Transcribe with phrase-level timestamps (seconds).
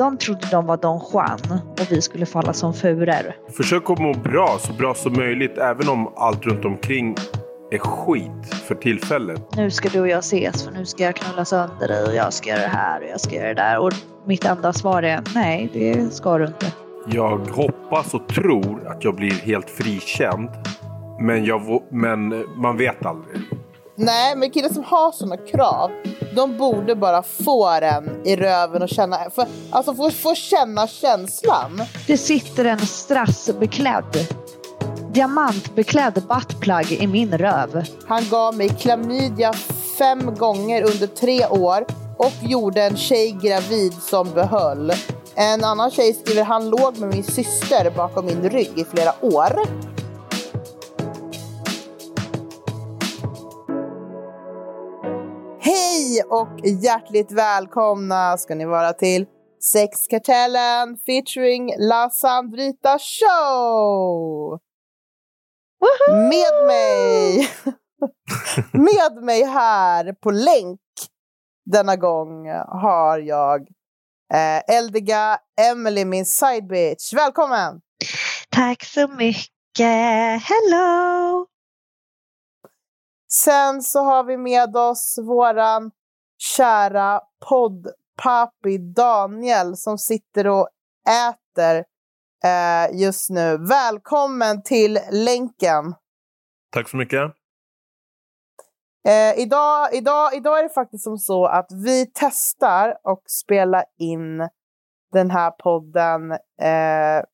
[0.00, 3.34] de trodde de var Don Juan och vi skulle falla som furor.
[3.56, 7.16] Försök att må bra, så bra som möjligt, även om allt runt omkring
[7.70, 9.56] är skit för tillfället.
[9.56, 12.32] Nu ska du och jag ses för nu ska jag knulla sönder dig och jag
[12.32, 13.78] ska göra det här och jag ska göra det där.
[13.78, 13.92] Och
[14.26, 16.66] mitt enda svar är nej, det ska du inte.
[17.06, 20.48] Jag hoppas och tror att jag blir helt frikänd.
[21.20, 23.40] Men, jag, men man vet aldrig.
[23.96, 25.90] Nej, men killar som har sådana krav,
[26.34, 31.82] de borde bara få den i röven och känna, för, alltså få, få känna känslan.
[32.06, 34.26] Det sitter en strassbeklädd,
[35.12, 37.84] diamantbeklädd buttplug i min röv.
[38.08, 39.52] Han gav mig klamydia
[39.98, 41.84] fem gånger under tre år
[42.16, 44.92] och gjorde en tjej gravid som behöll.
[45.34, 49.60] En annan tjej skriver han låg med min syster bakom min rygg i flera år.
[56.20, 59.26] Hej och hjärtligt välkomna ska ni vara till
[59.72, 64.58] Sexkartellen featuring La Sandrita Show!
[65.80, 66.16] Woho!
[66.16, 67.48] Med mig,
[68.72, 70.80] med mig här på länk
[71.70, 73.60] denna gång har jag
[74.34, 77.12] eh, eldiga Emily, min side bitch.
[77.12, 77.80] Välkommen!
[78.50, 80.42] Tack så mycket.
[80.42, 81.46] Hello!
[83.32, 85.90] Sen så har vi med oss våran
[86.40, 90.68] kära poddpapi Daniel som sitter och
[91.08, 91.84] äter
[92.44, 93.58] eh, just nu.
[93.68, 95.94] Välkommen till länken!
[96.72, 97.32] Tack så mycket.
[99.08, 104.48] Eh, idag, idag, idag är det faktiskt som så att vi testar och spelar in
[105.12, 107.24] den här podden eh,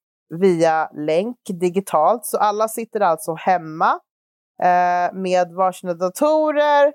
[0.40, 2.26] via länk digitalt.
[2.26, 4.00] Så alla sitter alltså hemma
[4.62, 6.92] eh, med varsina datorer,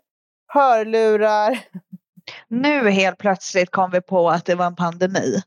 [0.48, 1.60] hörlurar.
[2.48, 5.42] Nu helt plötsligt kom vi på att det var en pandemi.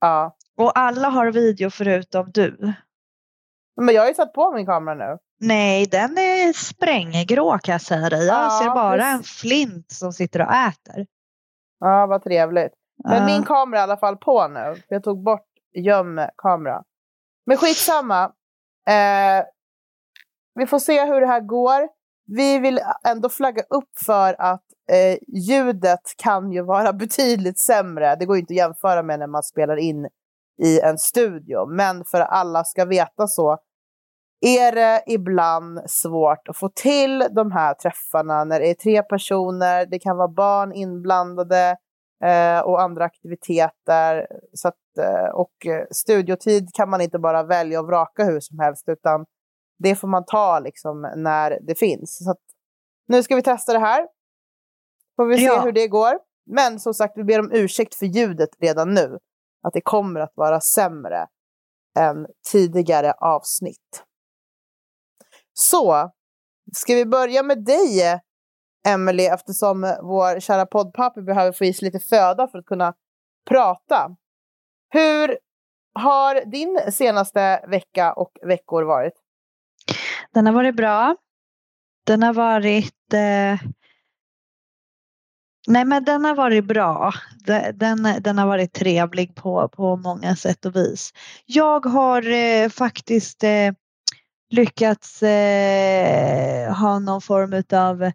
[0.00, 0.36] Ja.
[0.56, 2.72] Och alla har video förutom du.
[3.80, 5.18] Men jag har ju satt på min kamera nu.
[5.40, 8.26] Nej, den är spränggrå kan jag säga dig.
[8.26, 9.14] Jag Ja, ser bara precis.
[9.14, 11.06] en flint som sitter och äter.
[11.80, 12.72] Ja, vad trevligt.
[13.04, 13.26] Men Ja.
[13.26, 14.82] min kamera är i alla fall på nu.
[14.88, 16.82] Jag tog bort gömkamera.
[17.46, 18.24] Men skitsamma.
[18.88, 19.44] Eh,
[20.54, 21.88] vi får se hur det här går.
[22.36, 28.16] Vi vill ändå flagga upp för att eh, ljudet kan ju vara betydligt sämre.
[28.16, 30.08] Det går ju inte att jämföra med när man spelar in
[30.62, 31.66] i en studio.
[31.66, 33.58] Men för att alla ska veta så
[34.40, 39.86] är det ibland svårt att få till de här träffarna när det är tre personer,
[39.86, 41.76] det kan vara barn inblandade
[42.24, 44.26] eh, och andra aktiviteter.
[44.52, 48.58] Så att, eh, och eh, studiotid kan man inte bara välja och vraka hur som
[48.58, 49.26] helst, utan
[49.78, 52.24] det får man ta liksom när det finns.
[52.24, 52.40] Så att,
[53.08, 54.08] nu ska vi testa det här.
[55.16, 55.60] Får vi se Ja.
[55.60, 56.18] hur det går.
[56.50, 59.18] Men som sagt, vi ber om ursäkt för ljudet redan nu.
[59.62, 61.26] Att det kommer att vara sämre
[61.98, 64.04] än tidigare avsnitt.
[65.52, 66.10] Så,
[66.74, 68.20] ska vi börja med dig,
[68.88, 72.94] Emily, eftersom vår kära poddpappa behöver få i sig lite föda för att kunna
[73.48, 74.16] prata.
[74.88, 75.38] Hur
[75.94, 79.14] har din senaste vecka och veckor varit?
[80.34, 81.16] Den har varit bra.
[82.06, 83.12] Den har varit...
[83.14, 83.60] Eh...
[85.66, 87.12] Nej, men den har varit bra.
[87.46, 91.12] De- Den, den har varit trevlig på, på många sätt och vis.
[91.46, 93.72] Jag har eh, faktiskt eh,
[94.50, 98.12] lyckats eh, ha någon form av eh,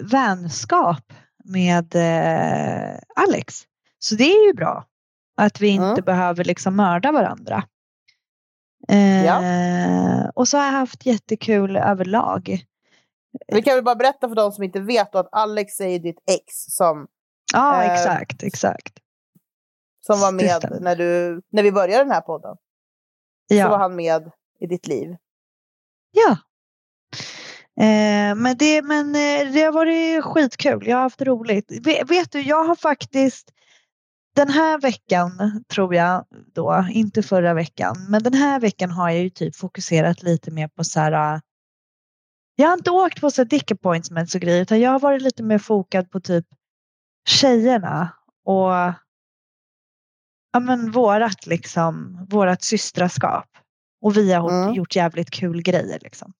[0.00, 1.12] vänskap
[1.44, 3.54] med eh, Alex.
[3.98, 4.84] Så det är ju bra.
[5.36, 6.04] Att vi inte Mm.
[6.04, 7.64] behöver liksom mörda varandra.
[8.88, 9.42] Eh, Ja.
[10.34, 12.64] Och så har jag haft jättekul överlag.
[13.52, 16.54] Vi kan väl bara berätta för de som inte vet att Alex är ditt ex
[16.54, 17.06] som,
[17.52, 18.92] Ja, Eh, exakt, exakt.
[20.06, 22.56] som var med när, du, när vi började den här podden.
[23.48, 23.76] Så var Ja.
[23.76, 25.16] han med i ditt liv.
[26.10, 26.36] ja.
[27.80, 30.86] Eh, men det, men eh, det har varit skitkul.
[30.88, 31.86] Jag har haft roligt.
[31.86, 33.50] Vet, vet du, jag har faktiskt
[34.34, 39.18] den här veckan tror jag då, inte förra veckan, men den här veckan har jag
[39.22, 41.34] ju typ fokuserat lite mer på så här.
[41.34, 41.40] äh,
[42.56, 45.42] Jag har inte åkt på så dick appointments och grejer utan jag har varit lite
[45.42, 46.46] mer fokad på typ
[47.28, 48.12] tjejerna
[48.44, 48.70] och
[50.52, 53.46] ja men vårat liksom, vårat systraskap.
[54.02, 54.74] Och vi har Mm.
[54.74, 56.32] gjort jävligt kul grejer liksom.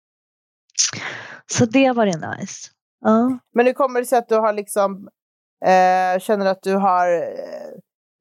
[1.52, 2.70] Så det har varit nice.
[3.00, 3.38] Ja.
[3.54, 5.08] Men hur kommer det sig att du har liksom,
[5.64, 7.28] eh, känner att du har eh,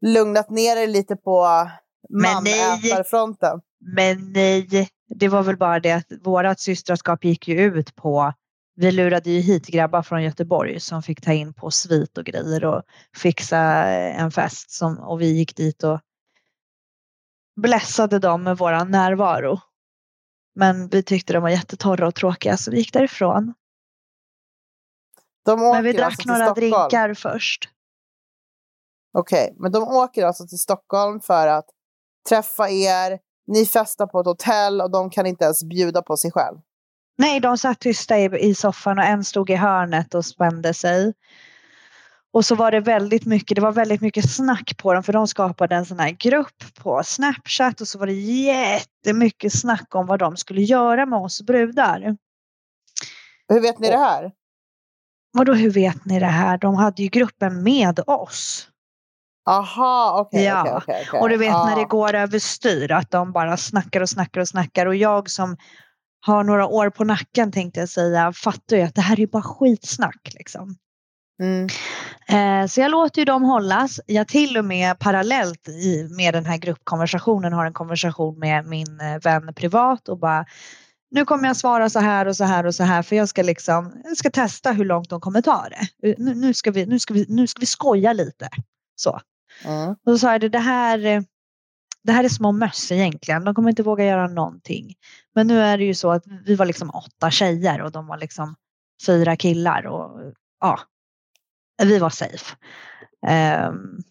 [0.06, 1.70] lugnat ner dig lite på
[2.10, 3.62] manätarfronten?
[3.96, 8.34] Men nej, det var väl bara det att vårat systraskap gick ju ut på
[8.76, 12.66] vi lurade ju hit grabbar från Göteborg som fick ta in på svit och grejer
[12.66, 12.84] och
[13.18, 16.00] fixa en fest som, och vi gick dit och
[17.62, 19.60] blässade dem med våran närvaro.
[20.56, 23.54] Men vi tyckte de var jättetorra och tråkiga så vi gick därifrån.
[25.74, 27.70] Men vi drack alltså några drinkar först.
[29.18, 31.66] Okej, okay, men de åker alltså till Stockholm för att
[32.30, 33.20] träffa er.
[33.48, 36.58] Ni festar på ett hotell och de kan inte ens bjuda på sig själv.
[37.18, 41.14] Nej, de satt tysta i, i soffan och en stod i hörnet och spände sig.
[42.34, 45.28] Och så var det väldigt mycket, det var väldigt mycket snack på dem för de
[45.28, 50.20] skapade en sån här grupp på Snapchat och så var det jättemycket snack om vad
[50.20, 52.18] de skulle göra med oss brudar.
[53.48, 54.32] Hur vet ni det här?
[55.33, 56.57] Vadå hur vet ni det här?
[56.57, 58.68] De hade ju gruppen med oss.
[59.50, 60.39] Aha, okej.
[60.39, 60.62] Okay, ja.
[60.62, 61.66] Okay, okay, okay, Och du vet ah.
[61.66, 65.57] när det går överstyr att de bara snackar och snackar och snackar och jag som
[66.25, 69.44] har några år på nacken tänkte jag säga fattar ju att det här är bara
[69.44, 70.75] skitsnack liksom.
[71.42, 71.68] Mm.
[72.27, 74.00] Eh, så jag låter ju dem hållas.
[74.06, 79.00] Jag till och med parallellt i, med den här gruppkonversationen har en konversation med min
[79.00, 80.45] eh, vän privat och bara
[81.12, 83.44] nu kommer jag svara så här och så här och så här för jag ska
[83.44, 86.16] liksom jag ska testa hur långt de kommer ta det.
[86.18, 88.50] Nu, nu, ska, vi, nu, ska, vi, nu ska vi skoja lite.
[88.96, 89.22] Så.
[89.66, 89.90] Mm.
[89.90, 91.24] Och så sa jag det här,
[92.04, 93.44] det här är små möss egentligen.
[93.44, 94.96] De kommer inte våga göra någonting.
[95.36, 98.18] Men nu är det ju så att vi var liksom åtta tjejer och de var
[98.18, 98.56] liksom
[99.06, 100.80] fyra killar och ja,
[101.84, 102.56] vi var safe.
[103.68, 104.04] Um,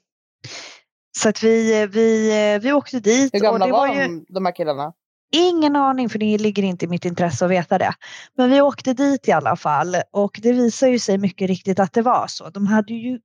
[1.19, 3.35] så att vi, vi, vi åkte dit.
[3.35, 4.01] Hur gamla var, var ju...
[4.01, 4.93] de, de här killarna?
[5.33, 7.95] Ingen aning för det ligger inte i mitt intresse att veta det.
[8.37, 11.93] Men vi åkte dit i alla fall och det visar ju sig mycket riktigt att
[11.93, 12.51] det var så.
[12.51, 13.21] De hade ju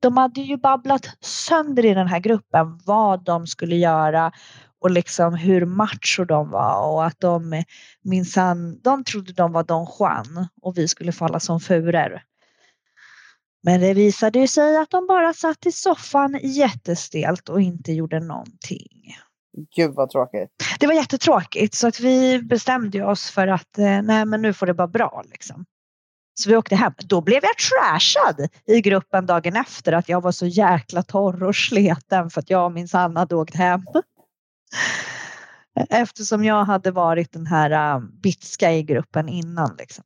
[0.00, 4.32] de hade ju babblat sönder i den här gruppen vad de skulle göra
[4.80, 7.64] och liksom hur macho de var och att de
[8.02, 12.22] minsann, de trodde de var Don Juan och vi skulle falla som furor.
[13.62, 19.16] Men det visade sig att de bara satt i soffan jättestelt och inte gjorde någonting.
[19.76, 20.50] Gud vad tråkigt.
[20.80, 24.66] Det var jättetråkigt så att vi bestämde oss för att eh, nej men nu får
[24.66, 25.64] det vara bra liksom.
[26.34, 26.92] Så vi åkte hem.
[26.98, 31.56] Då blev jag trashad i gruppen dagen efter att jag var så jäkla torr och
[31.56, 33.80] sleten för att jag och min Sanna hade åkt hem.
[35.90, 39.76] Eftersom jag hade varit den här uh, bitska i gruppen innan.
[39.78, 40.04] Liksom.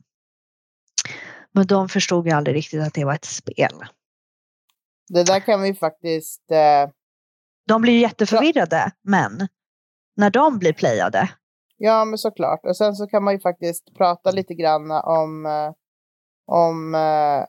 [1.53, 3.85] Men de förstod ju aldrig riktigt att det var ett spel.
[5.09, 6.51] Det där kan vi faktiskt...
[6.51, 6.91] Eh...
[7.69, 9.49] De blir ju jätteförvirrade, men
[10.17, 11.31] när de blir playade.
[11.77, 12.61] Ja, men såklart.
[12.65, 15.73] Och sen så kan man ju faktiskt prata lite grann om eh
[16.47, 16.95] om...
[16.95, 17.45] Eh,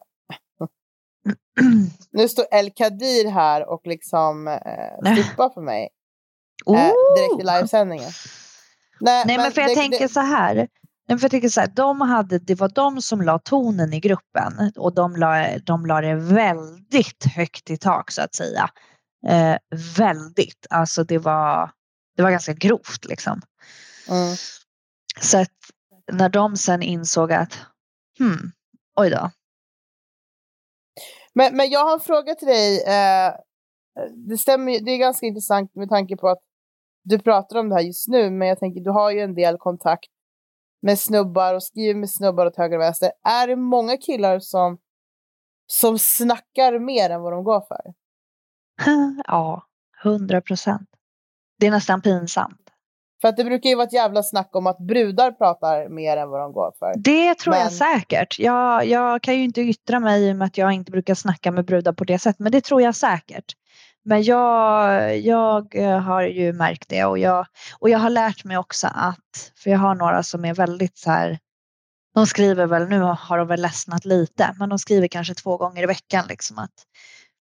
[2.11, 5.89] nu står El Kadir här och liksom eh, flippar för mig.
[6.67, 8.11] Eh, direkt i livesändningen.
[8.99, 10.09] Nej, Nej men, men för jag det, tänker det...
[10.13, 10.67] så här.
[11.07, 13.99] Nej, för jag tänker så här, de hade, det var de som la tonen i
[13.99, 18.69] gruppen och de la, de la det väldigt högt i tak så att säga.
[19.27, 19.57] Eh,
[19.97, 21.71] väldigt, alltså det var,
[22.15, 23.41] det var ganska grovt liksom.
[24.09, 24.35] Mm.
[25.21, 25.49] Så att
[26.11, 27.59] när de sen insåg att
[28.19, 28.51] hmm,
[28.95, 29.31] Oj då.
[31.33, 32.83] Men, men jag har en fråga till dig.
[32.83, 33.33] Eh,
[34.29, 36.41] det, stämmer, det är ganska intressant med tanke på att
[37.03, 39.57] du pratar om det här just nu, men jag tänker du har ju en del
[39.57, 40.09] kontakt
[40.81, 43.11] med snubbar och skriver med snubbar åt höger och vänster.
[43.23, 44.77] Är det många killar som,
[45.67, 47.93] som snackar mer än vad de går för?
[49.27, 49.63] Ja,
[50.03, 50.89] hundra procent.
[51.59, 52.59] Det är nästan pinsamt.
[53.21, 56.29] För att det brukar ju vara ett jävla snack om att brudar pratar mer än
[56.29, 56.93] vad de går för.
[56.97, 57.61] Det tror men...
[57.61, 58.39] jag säkert.
[58.39, 61.51] Jag, jag kan ju inte yttra mig i och med att jag inte brukar snacka
[61.51, 62.39] med brudar på det sättet.
[62.39, 63.53] Men det tror jag säkert.
[64.05, 67.45] Men jag, jag har ju märkt det och jag,
[67.79, 71.11] och jag har lärt mig också att, för jag har några som är väldigt så
[71.11, 71.39] här,
[72.13, 75.83] de skriver väl, nu har de väl ledsnat lite, men de skriver kanske två gånger
[75.83, 76.73] i veckan liksom att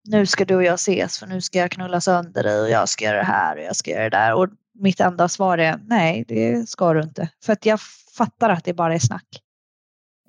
[0.05, 2.89] nu ska du och jag ses för nu ska jag knulla sönder dig och jag
[2.89, 4.35] ska göra det här och jag ska göra det där.
[4.35, 7.29] Och mitt enda svar är nej, det ska du inte.
[7.45, 7.81] För att jag
[8.17, 9.43] fattar att det bara är snack.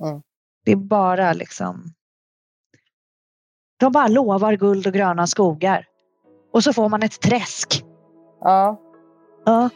[0.01, 0.21] Mm.
[0.65, 1.93] Det är bara liksom.
[3.77, 5.85] De bara lovar guld och gröna skogar.
[6.53, 7.83] Och så får man ett träsk.
[8.41, 8.81] Ja.
[9.45, 9.69] Ja.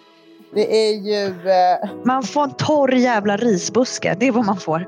[0.53, 1.50] Det är ju...
[1.50, 1.89] Eh...
[2.06, 4.15] Man får en torr jävla risbuske.
[4.20, 4.88] Det är vad man får.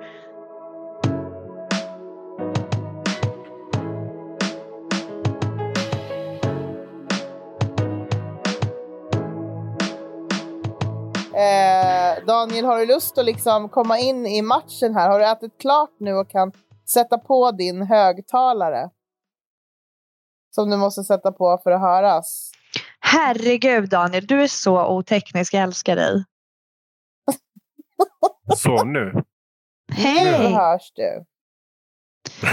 [12.28, 15.10] Daniel, har du lust att liksom komma in i matchen här?
[15.10, 16.51] Har du ätit klart nu och kan
[16.94, 18.90] sätta på din högtalare?
[20.56, 22.51] Som du måste sätta på för att höras.
[23.00, 25.54] Herregud Daniel, du är så oteknisk.
[25.54, 26.24] Jag älskar dig.
[28.56, 29.13] Så nu?
[29.13, 29.24] Nu
[29.94, 30.54] Hej!
[30.54, 31.25] hörs du.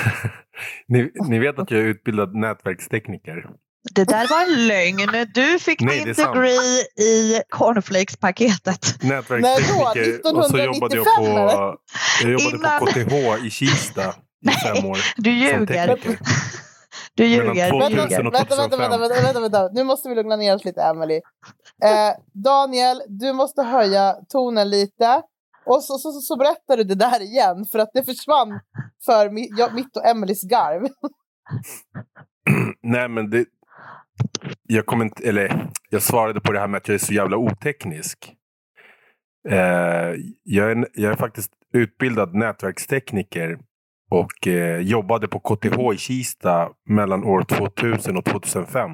[0.86, 3.50] Ni, ni vet att jag är utbildad nätverkstekniker.
[3.94, 5.26] Det där var en lögn.
[5.34, 6.34] Du fick Nej, din sant.
[6.34, 9.02] degree i cornflakes-paketet.
[9.02, 11.56] Nätverkstekniker och så jobbade jag 1995 eller?
[11.56, 11.76] på,
[12.22, 14.14] jag jobbade Innan- på KTH i Kista
[14.46, 14.98] i fem år.
[15.16, 15.98] Du ljuger.
[17.14, 17.64] Du ljuger.
[17.64, 18.26] Du 2000 ljuger.
[18.26, 18.90] och Vänta, vänta, 2005.
[18.90, 19.68] vänta, vänta, vänta, vänta.
[19.72, 21.20] Nu måste vi lugna ner oss lite, Emily.
[21.84, 22.12] Eh,
[22.44, 25.22] Daniel, du måste höja tonen lite.
[25.66, 28.60] Och så, så, så, så berättar du det där igen, för att det försvann
[29.06, 30.88] för mi, mitt och Emelies garv.
[32.82, 33.44] Nej men det...
[34.62, 37.36] Jag, kommer inte, eller, jag svarade på det här med att jag är så jävla
[37.36, 38.34] oteknisk.
[39.48, 43.58] Eh, jag, är, jag är faktiskt utbildad nätverkstekniker
[44.10, 48.90] och eh, jobbade på KTH i Kista mellan år 2000 och 2005.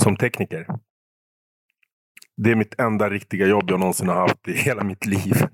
[0.00, 0.66] Som tekniker.
[2.36, 5.34] Det är mitt enda riktiga jobb jag någonsin har haft i hela mitt liv.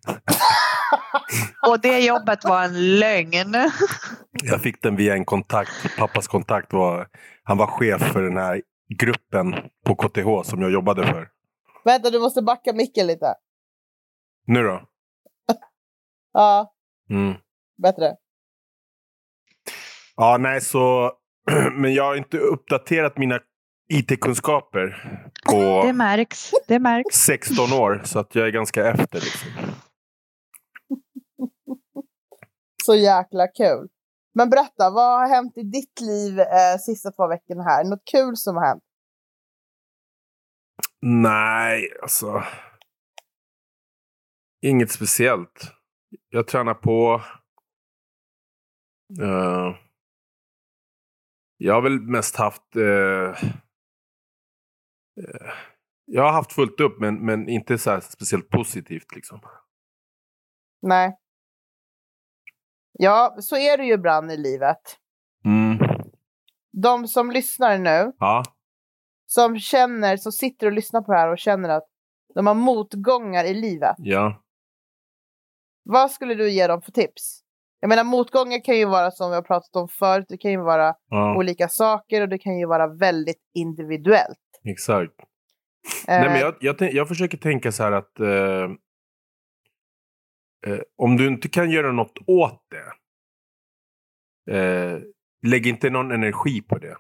[1.69, 3.71] Och det jobbet var en lögn.
[4.45, 5.97] Jag fick den via en kontakt.
[5.99, 7.07] Pappas kontakt var,
[7.47, 8.63] han var chef för den här
[8.99, 11.29] gruppen på KTH som jag jobbade för.
[11.85, 13.35] Vänta, du måste backa micken lite.
[14.47, 14.81] Nu då?
[16.33, 16.73] Ja,
[17.11, 17.35] Mm.
[17.83, 18.17] bättre.
[20.17, 21.13] Ja, nej så...
[21.73, 23.41] Men jag har inte uppdaterat mina
[23.93, 24.87] IT-kunskaper
[25.47, 26.51] Det på märks.
[26.69, 27.17] Det märks.
[27.17, 28.03] 16 år.
[28.05, 29.21] Så att jag är ganska efter.
[29.21, 29.51] Liksom.
[32.87, 33.89] Så jäkla kul.
[34.39, 37.85] Men berätta, vad har hänt i ditt liv eh, sista två veckorna här?
[37.85, 38.85] Något kul som har hänt?
[41.03, 42.43] Nej, alltså.
[44.63, 45.73] Inget speciellt.
[46.29, 47.23] Jag tränar på.
[49.23, 49.77] Eh,
[51.57, 52.77] jag har väl mest haft...
[52.77, 53.45] eh,
[55.21, 55.53] eh,
[56.05, 59.15] jag har haft fullt upp, men, men inte så speciellt positivt.
[59.15, 59.41] Liksom.
[60.83, 61.19] Nej.
[62.99, 64.81] Ja, så är det ju ibland i livet.
[65.45, 65.79] Mm.
[66.83, 68.43] De som lyssnar nu, Ja.
[69.27, 71.87] som känner, som sitter och lyssnar på det här och känner att
[72.35, 73.95] de har motgångar i livet.
[73.99, 74.43] ja.
[75.89, 77.41] Vad skulle du ge dem för tips?
[77.81, 80.57] Jag menar motgångar kan ju vara som vi har pratat om förut, det kan ju
[80.63, 84.39] vara ja olika saker och det kan ju vara väldigt individuellt.
[84.65, 85.13] exakt.
[86.09, 88.69] Eh, Nej, men jag, jag, jag försöker tänka så här att eh,
[90.67, 92.93] eh, om du inte kan göra något åt det,
[94.57, 95.01] eh,
[95.43, 96.97] lägg inte någon energi på det.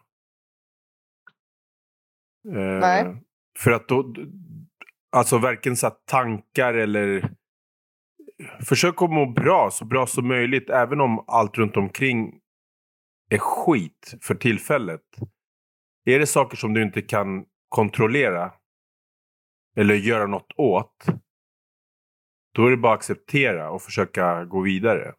[2.49, 3.17] Eh, Nej.
[3.59, 4.15] För att då,
[5.13, 7.31] alltså varken så tankar eller
[8.61, 12.41] försök att må bra, så bra som möjligt, även om allt runt omkring
[13.31, 15.03] är skit för tillfället.
[16.05, 18.53] Är det saker som du inte kan kontrollera
[19.77, 21.07] eller göra något åt,
[22.57, 25.15] då är det bara att acceptera och försöka gå vidare.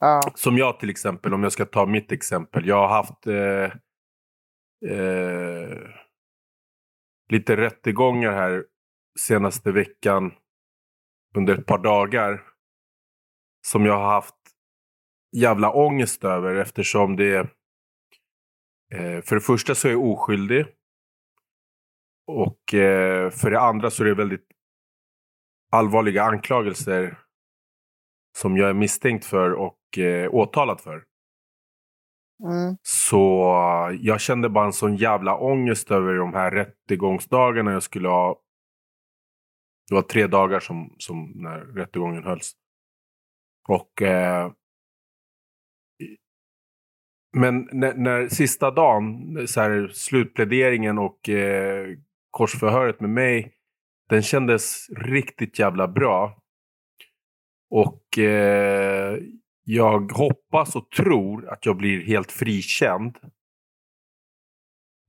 [0.00, 0.20] ja.
[0.34, 2.66] Som jag till exempel, om jag ska ta mitt exempel.
[2.66, 3.72] Jag har haft eh,
[4.96, 5.78] eh,
[7.28, 8.64] lite rättegångar här
[9.20, 10.34] senaste veckan
[11.34, 12.42] under ett par dagar.
[13.66, 14.34] Som jag har haft
[15.36, 17.36] jävla ångest över eftersom det
[18.94, 20.66] eh, för det första så är jag oskyldig.
[22.26, 24.46] Och eh, för det andra så är det väldigt
[25.70, 27.18] allvarliga anklagelser
[28.38, 31.04] som jag är misstänkt för och eh, åtalad för.
[32.44, 32.76] Mm.
[32.82, 33.18] Så
[34.00, 38.40] jag kände bara en sån jävla ångest över de här rättegångsdagarna jag skulle ha.
[39.88, 42.52] Det var tre dagar som, som när rättegången hölls.
[43.68, 44.52] Och eh,
[47.36, 51.98] men när, när sista dagen, så här, slutpläderingen och eh,
[52.36, 53.52] korsförhöret med mig,
[54.08, 56.42] den kändes riktigt jävla bra.
[57.70, 59.18] Och eh,
[59.64, 63.16] jag hoppas och tror att jag blir helt frikänd.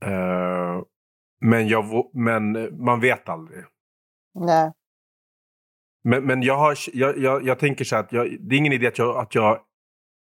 [0.06, 0.82] Eh,
[1.40, 2.52] men, jag, men
[2.86, 3.64] man vet aldrig.
[4.34, 4.72] Nej.
[6.04, 8.74] Men, men jag, har, jag, jag, jag tänker så här att jag, det är ingen
[8.74, 9.60] idé att jag, att jag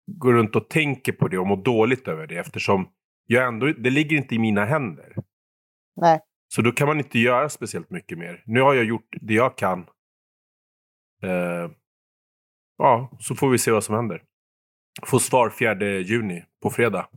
[0.08, 2.90] går runt och tänker på det och mår dåligt över det eftersom
[3.28, 5.16] jag ändå, det ligger inte i mina händer.
[5.96, 6.20] Nej.
[6.56, 8.44] Så då kan man inte göra speciellt mycket mer.
[8.46, 9.80] Nu har jag gjort det jag kan.
[11.24, 11.72] Eh,
[12.78, 14.24] ja, så får vi se vad som händer.
[15.06, 17.08] Får svar 4 juni på fredag.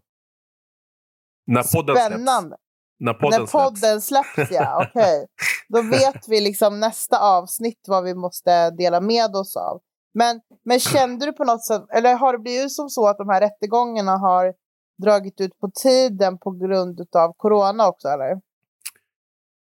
[1.47, 2.14] När podden släpps.
[2.14, 2.57] Spännande.
[2.99, 4.87] När podden, När podden släpps, ja.
[4.91, 5.26] Okej.
[5.69, 9.81] Då vet vi liksom nästa avsnitt vad vi måste dela med oss av.
[10.14, 13.29] Men, men kände du på något sätt, eller har det blivit som så att de
[13.29, 14.55] här rättegångarna har
[15.03, 18.41] dragit ut på tiden på grund av corona också, eller?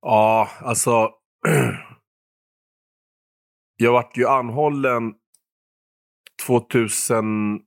[0.01, 1.12] Ja, alltså.
[3.77, 5.13] jag vart ju anhållen
[6.48, 7.62] 2020.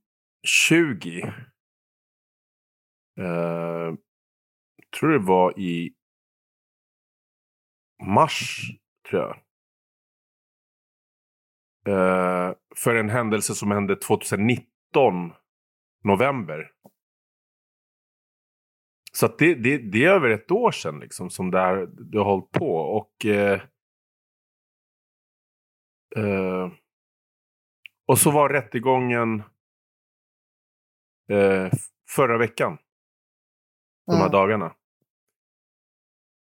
[3.18, 3.94] Eh,
[5.00, 5.94] tror det var i
[8.06, 8.60] mars,
[9.10, 9.36] tror jag.
[11.86, 15.32] Eh, för en händelse som hände 2019,
[16.04, 16.70] november.
[19.12, 22.24] Så det, det, det är över ett år sedan liksom, som det, här, det har
[22.24, 22.76] hållit på.
[22.76, 23.60] Och, eh,
[26.16, 26.72] eh,
[28.06, 29.42] och så var rättegången
[31.30, 31.70] eh,
[32.16, 32.78] förra veckan.
[34.06, 34.32] De här Mm.
[34.32, 34.74] dagarna.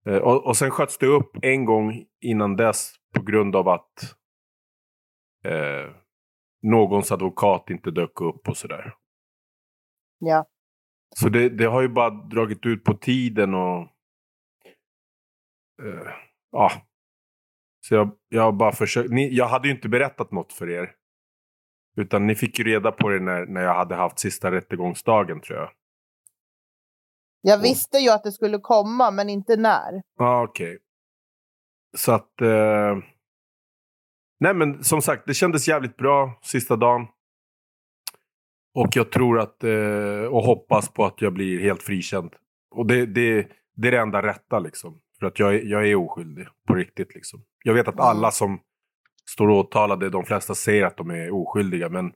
[0.05, 4.15] Eh, och, och sen sköts det upp en gång innan dess på grund av att
[5.45, 5.95] eh,
[6.61, 8.95] någons advokat inte dök upp och sådär.
[10.19, 10.45] Ja.
[11.15, 13.79] Så det, det har ju bara dragit ut på tiden och...
[15.83, 16.11] Eh,
[16.51, 16.71] ja.
[17.87, 19.11] Så jag, jag bara försökt.
[19.11, 20.95] Ni, jag hade ju inte berättat något för er.
[21.97, 25.59] Utan ni fick ju reda på det när, när jag hade haft sista rättegångsdagen tror
[25.59, 25.71] jag.
[27.41, 30.01] Jag Och- visste ju att det skulle komma, men inte när.
[30.17, 30.79] Ja, okej.
[31.97, 32.41] Så att...
[32.41, 32.97] Eh...
[34.39, 37.07] Nej, men som sagt, det kändes jävligt bra sista dagen.
[38.73, 39.63] Och jag tror att...
[39.63, 40.23] Eh...
[40.31, 42.35] Och hoppas på att jag blir helt frikänd.
[42.75, 45.01] Och det, det, det är det enda rätta liksom.
[45.19, 47.43] För att jag, är- jag är oskyldig på riktigt liksom.
[47.63, 48.59] Jag vet att alla som
[49.29, 51.89] står åtalade, de flesta säger att de är oskyldiga.
[51.89, 52.13] Men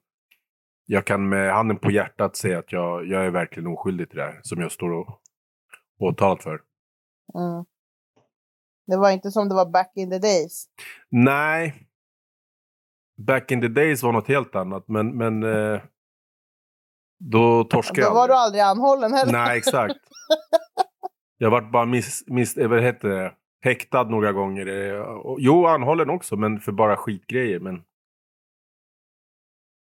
[0.86, 4.24] jag kan med handen på hjärtat säga att jag, jag är verkligen oskyldig till det
[4.24, 4.40] här.
[4.44, 5.22] Som jag står och,
[6.00, 6.62] åtalad för.
[7.36, 7.66] Mm.
[8.88, 10.66] Det var inte som det var back in the days.
[11.10, 11.88] Nej.
[13.18, 15.82] Back in the days var något helt annat, men, men eh,
[17.32, 18.14] då torskade Då jag.
[18.14, 18.62] var du aldrig.
[18.64, 19.32] anhållen heller.
[19.32, 19.96] Nej, exakt.
[21.38, 23.34] Jag vart bara miss, miss, eh, vad heter det?
[23.62, 24.68] häktad några gånger.
[24.68, 25.06] eh,
[25.38, 27.60] Jo, anhållen också, men för bara skitgrejer.
[27.60, 27.84] Men,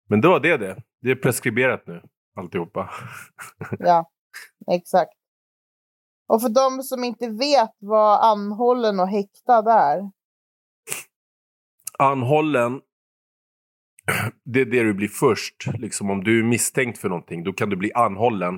[0.09, 0.83] men det var det det.
[1.01, 2.01] Det är preskriberat nu,
[2.35, 2.89] alltihopa.
[3.79, 4.09] Ja,
[4.71, 5.11] exakt.
[6.27, 10.11] Och för de som inte vet vad anhållen och häktad är.
[11.99, 12.81] Anhållen,
[14.45, 15.67] det är det du blir först.
[15.77, 18.55] Liksom om du är misstänkt för någonting, då kan du bli anhållen.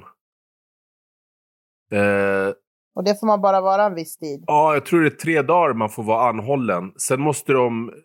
[1.91, 2.53] Eh,
[2.95, 4.43] Och det får man bara vara en viss tid.
[4.47, 6.93] Ja, jag tror det är tre dagar man får vara anhållen.
[6.97, 7.89] Sen måste de...
[7.89, 7.95] eh,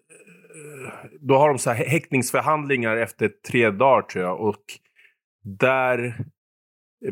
[1.21, 4.41] Då har de så här häktningsförhandlingar efter tre dagar tror jag.
[4.41, 4.65] Och
[5.43, 6.25] där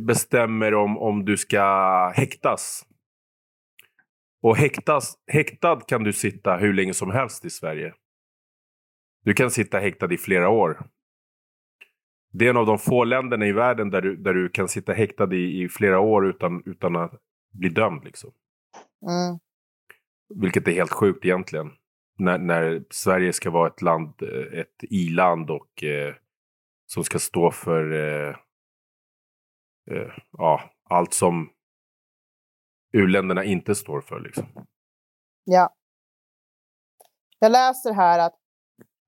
[0.01, 1.63] bestämmer de om du ska
[2.17, 2.87] häktas.
[4.43, 7.95] Och häktas, häktad kan du sitta hur länge som helst i Sverige.
[9.27, 10.89] Du kan sitta häktad i flera år.
[12.33, 14.93] Det är en av de få länderna i världen där du, där du kan sitta
[14.93, 17.13] häktad i, i flera år utan, utan att
[17.53, 18.05] bli dömd.
[18.05, 18.33] Liksom.
[19.03, 19.39] Mm.
[20.35, 21.71] Vilket är helt sjukt egentligen.
[22.19, 26.15] När, när Sverige ska vara ett land, eh, ett i-land och eh,
[26.87, 28.37] som ska stå för eh,
[29.91, 31.51] eh, ja, allt som
[32.93, 34.21] u-länderna inte står för.
[34.21, 34.67] Liksom.
[35.45, 35.75] Ja.
[37.39, 38.46] Jag läser här att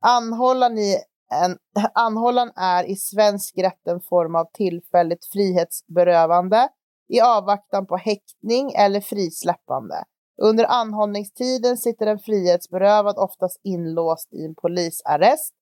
[0.00, 0.96] anhållan, i
[1.32, 1.58] en,
[1.94, 6.68] anhållan är i svensk rätt en form av tillfälligt frihetsberövande
[7.08, 10.04] i avvaktan på häktning eller frisläppande.
[10.42, 15.54] Under anhållningstiden sitter en frihetsberövad oftast inlåst i en polisarrest.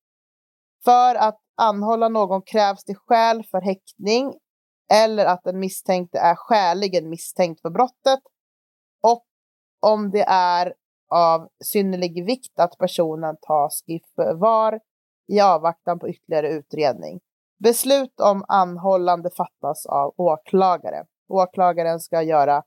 [0.85, 4.35] För att anhålla någon krävs det skäl för häktning
[4.93, 8.21] eller att den misstänkte är skäligen misstänkt för brottet.
[9.03, 9.25] Och
[9.81, 10.75] om det är
[11.09, 14.81] av synnerlig vikt att personen tas i förvar
[15.29, 17.21] i avvaktan på ytterligare utredning.
[17.59, 21.05] Beslut om anhållande fattas av åklagare.
[21.29, 22.63] Åklagaren ska göra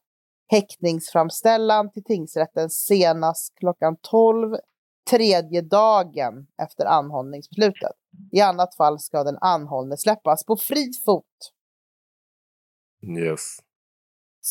[0.47, 4.55] häktningsframställan till tingsrätten senast klockan 12
[5.09, 7.91] tredje dagen efter anhållningsbeslutet.
[8.31, 11.25] I annat fall ska den anhållne släppas på fri fot.
[13.01, 13.57] Yes.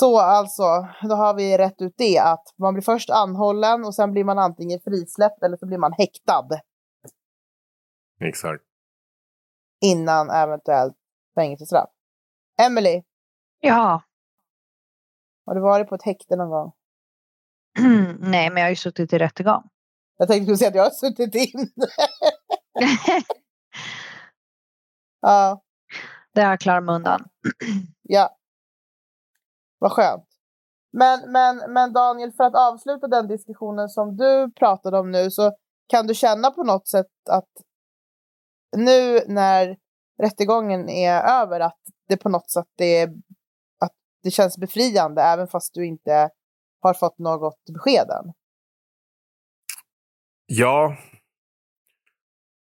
[0.01, 0.63] Så alltså,
[1.03, 4.39] då har vi rätt ut det att man blir först anhållen och sen blir man
[4.39, 6.49] antingen frisläppt eller så blir man häktad
[8.21, 8.65] Exakt.
[9.81, 10.97] innan eventuellt
[11.35, 11.91] fängelsestraff.
[12.61, 13.03] Emily,
[13.61, 14.03] Ja.
[15.47, 16.73] har du varit på ett häkte någon gång?
[18.21, 19.63] Nej, men jag har ju suttit i rättegång.
[20.17, 21.71] Jag tänkte säga att jag har suttit in.
[25.21, 25.63] ja,
[26.35, 27.29] Det har jag klarat mig undan.
[28.03, 28.38] ja.
[29.79, 30.25] Vad skönt.
[30.93, 35.53] Men, men, men Daniel, för att avsluta den diskussionen som du pratade om nu så
[35.87, 37.49] kan du känna på något sätt att
[38.77, 39.77] nu när
[40.23, 43.09] rättegången är över att det på något sätt är,
[43.81, 46.31] att det känns befriande även fast du inte
[46.81, 48.33] har fått något besked än?
[50.47, 50.97] Ja.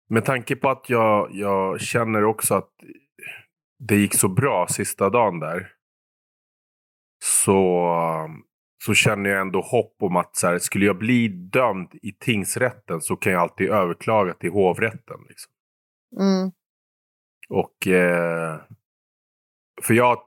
[0.09, 2.71] med tanke på att jag, jag känner också att
[3.79, 5.78] det gick så bra sista dagen där.
[7.45, 7.89] Så,
[8.83, 13.01] så känner jag ändå hopp om att så här, skulle jag bli dömd i tingsrätten
[13.01, 15.17] så kan jag alltid överklaga till hovrätten.
[15.29, 15.51] Liksom.
[16.19, 16.51] Mm.
[17.49, 18.61] Och eh,
[19.81, 20.21] för jag,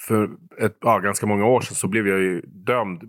[0.00, 3.02] för ett, ja, ganska många år sedan så blev jag ju dömd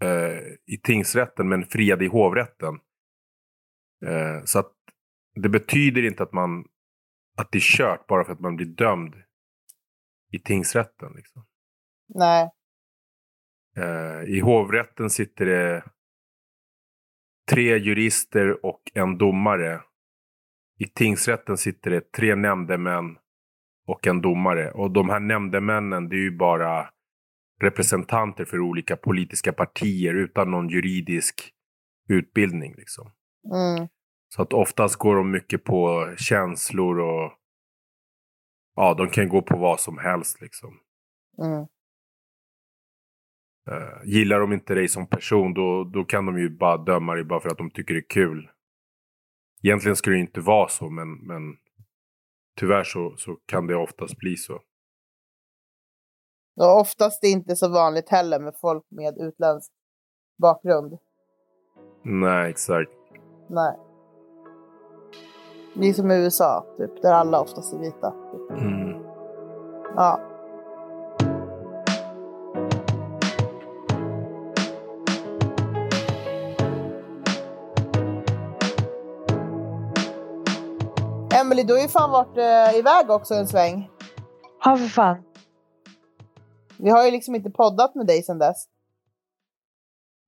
[0.00, 2.74] eh, i tingsrätten men friad i hovrätten.
[4.06, 4.72] Eh, så att
[5.34, 6.64] det betyder inte att man
[7.36, 9.14] att det är kört bara för att man blir dömd
[10.32, 11.12] i tingsrätten.
[11.16, 11.46] Liksom.
[12.06, 12.50] Nej.
[13.76, 15.84] Eh, I hovrätten sitter det
[17.50, 19.80] tre jurister och en domare.
[20.78, 23.16] I tingsrätten sitter det tre nämndemän
[23.86, 24.70] och en domare.
[24.70, 26.90] Och de här nämndemännen, det är ju bara
[27.60, 31.50] representanter för olika politiska partier utan någon juridisk
[32.08, 32.74] utbildning.
[32.76, 33.10] Liksom.
[33.54, 33.88] Mm.
[34.28, 37.32] Så att oftast går de mycket på känslor och
[38.76, 40.78] ja, de kan gå på vad som helst liksom.
[41.42, 41.66] Mm.
[43.70, 47.24] Uh, gillar de inte dig som person då, då kan de ju bara döma dig
[47.24, 48.50] bara för att de tycker det är kul.
[49.62, 51.56] Egentligen skulle det inte vara så men, men
[52.60, 54.60] tyvärr så, så kan det oftast bli så.
[56.56, 59.72] Och oftast är det inte så vanligt heller med folk med utländsk
[60.38, 60.98] bakgrund.
[62.02, 62.90] Nej, exakt.
[63.48, 63.78] Nej.
[65.74, 68.10] Det är som i USA, typ, där alla oftast är vita.
[68.10, 68.50] Typ.
[68.50, 69.02] Mm.
[69.96, 70.33] Ja.
[81.54, 83.90] Emily, du har ju fan varit eh, iväg också en sväng.
[84.64, 85.24] Ja, för fan.
[86.78, 88.64] Vi har ju liksom inte poddat med dig sedan dess.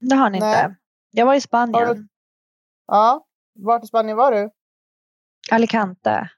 [0.01, 0.65] Det har ni Nej.
[0.65, 0.77] inte.
[1.11, 1.75] Jag var i Spanien.
[1.75, 2.09] Har du-
[2.87, 3.27] Ja.
[3.55, 4.51] Vart i Spanien var du?
[5.51, 6.31] Alicante.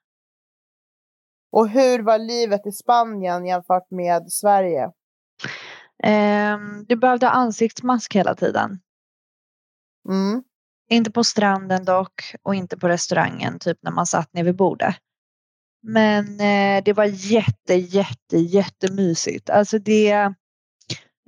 [1.52, 4.92] Och hur var livet i Spanien jämfört med Sverige?
[6.04, 8.80] Ehm, du behövde ansiktsmask hela tiden.
[10.08, 10.42] Mm.
[10.88, 14.96] Inte på stranden dock och inte på restaurangen, typ när man satt ner vid bordet.
[15.82, 19.50] Men eh, det var jätte, jätte, jättemysigt.
[19.50, 20.10] Alltså det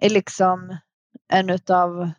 [0.03, 0.77] är liksom
[1.29, 2.11] en av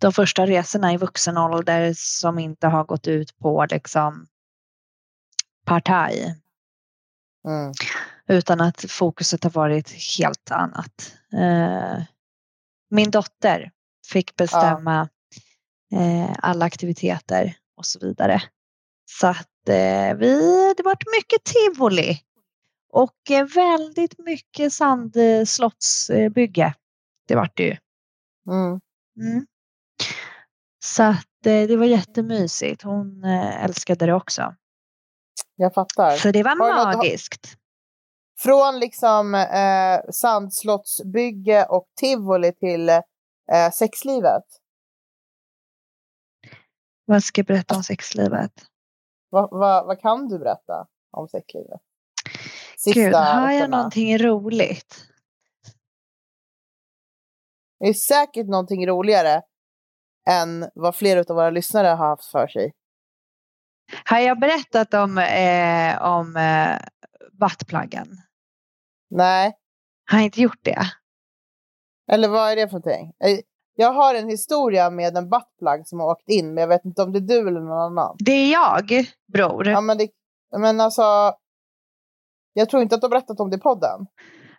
[0.00, 4.26] de första resorna i vuxen ålder som inte har gått ut på liksom
[5.64, 6.40] partaj.
[7.46, 7.72] Mm.
[8.26, 11.14] Utan att fokuset har varit helt annat.
[11.32, 12.02] Eh,
[12.90, 13.70] min dotter
[14.06, 15.08] fick bestämma
[15.92, 18.42] eh, alla aktiviteter och så vidare.
[19.10, 20.40] Så att eh, vi,
[20.76, 22.20] det varit mycket tivoli.
[22.92, 26.74] Och eh, väldigt mycket sandslottsbygge.
[27.28, 27.76] Det vart det ju.
[28.50, 28.80] Mm.
[29.20, 29.46] Mm.
[30.84, 32.82] Så att eh, det var jättemysigt.
[32.82, 34.54] Hon eh, älskade det också.
[35.56, 36.16] Jag fattar.
[36.16, 37.54] Så det var Har du något- magiskt.
[38.40, 43.00] Från liksom eh, sandslottsbygge och tivoli till eh,
[43.72, 44.44] sexlivet.
[47.08, 48.52] Vad ska jag berätta om sexlivet?
[49.30, 51.80] Vad vad- vad kan du berätta om sexlivet?
[52.94, 53.76] Gud, har jag veckorna.
[53.76, 55.04] någonting roligt?
[57.80, 59.42] Det är säkert någonting roligare
[60.30, 62.72] än vad flera av våra lyssnare har haft för sig.
[64.04, 66.78] Har jag berättat om, eh, om eh,
[67.32, 68.08] vattplaggen?
[69.10, 69.58] Nej,
[70.10, 70.82] Har jag inte gjort det?
[72.12, 73.12] eller vad är det för någonting?
[73.80, 77.02] Jag har en historia med en buttplug som har åkt in, men jag vet inte
[77.02, 78.16] om det är du eller någon annan.
[78.18, 79.68] Det är jag, bror.
[79.68, 80.08] Ja, men, det,
[80.56, 81.02] men alltså,
[82.52, 84.06] jag tror inte att du har berättat om det i podden.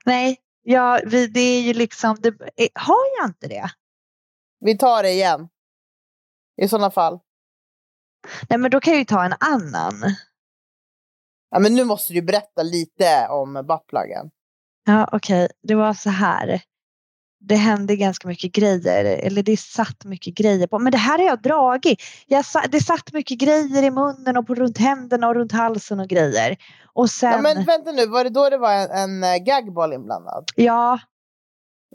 [0.05, 2.17] Nej, ja, vi, det är ju liksom...
[2.19, 3.69] Det, eh, har jag inte det?
[4.59, 5.49] Vi tar det igen.
[6.61, 7.19] I sådana fall.
[8.49, 10.15] Nej, men då kan jag ju ta en annan.
[11.49, 14.31] Ja, men nu måste du berätta lite om buttpluggen.
[14.85, 15.49] Ja, okej.
[15.63, 16.61] Det var så här.
[17.41, 20.79] Det hände ganska mycket grejer, eller det satt mycket grejer på.
[20.79, 22.01] Men det här har jag dragit.
[22.27, 25.99] Jag sa, det satt mycket grejer i munnen och på runt händerna och runt halsen
[25.99, 26.57] och grejer.
[26.93, 29.93] Och sen, Ja, men vänta nu, var det då det var en, en eh, gagball
[29.93, 30.45] inblandad?
[30.55, 30.99] ja,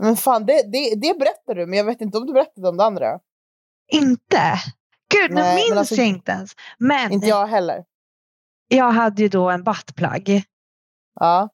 [0.00, 2.76] Men fan, det, det, det berättar du, men jag vet inte om du berättade om
[2.76, 3.18] det andra.
[3.92, 4.40] inte.
[5.08, 6.52] Gud, nu Nej, minns alltså- jag inte ens.
[6.78, 7.84] Men Inte jag heller.
[8.68, 10.44] jag hade ju då en buttplug.
[11.20, 11.48] Ja.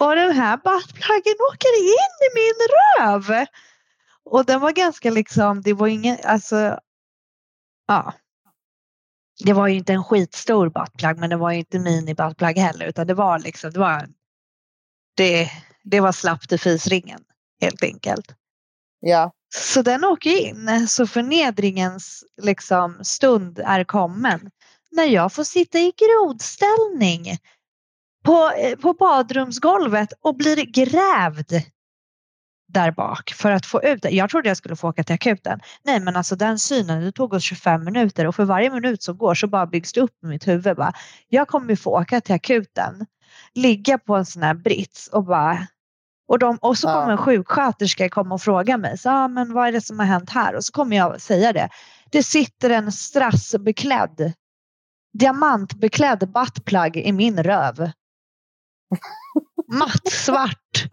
[0.00, 3.46] Och den här buttpluggen åker in i min röv.
[4.24, 6.78] Och den var ganska liksom, det var ingen, alltså,
[7.86, 8.12] ja.
[9.44, 12.86] Det var ju inte en skitstor buttplug men det var ju inte mini buttplug heller
[12.86, 14.08] utan det var liksom, det var,
[15.16, 15.50] det,
[15.82, 17.20] det var slappt i fisringen
[17.60, 18.34] helt enkelt.
[19.00, 19.32] ja.
[19.56, 20.88] Så den åker in.
[20.88, 24.50] Så förnedringens liksom, stund är kommen.
[24.90, 27.38] När jag får sitta i grodställning
[28.24, 31.52] på, eh, på badrumsgolvet och blir grävd
[32.68, 34.10] där bak för att få ut det.
[34.10, 35.60] Jag trodde jag skulle få åka till akuten.
[35.82, 39.16] Nej men alltså den synen, det tog oss 25 minuter och för varje minut som
[39.16, 40.76] går så bara byggs det upp i mitt huvud.
[40.76, 40.92] Bara,
[41.28, 43.06] jag kommer få åka till akuten,
[43.54, 45.66] ligga på en sån här brits och bara
[46.28, 49.68] och, de, och så kommer en sjuksköterska komma och fråga mig, så, ah, men vad
[49.68, 50.54] är det som har hänt här?
[50.54, 51.68] Och så kommer jag säga det.
[52.10, 54.32] Det sitter en strassbeklädd,
[55.18, 57.90] diamantbeklädd buttplug i min röv.
[59.72, 60.84] Matt svart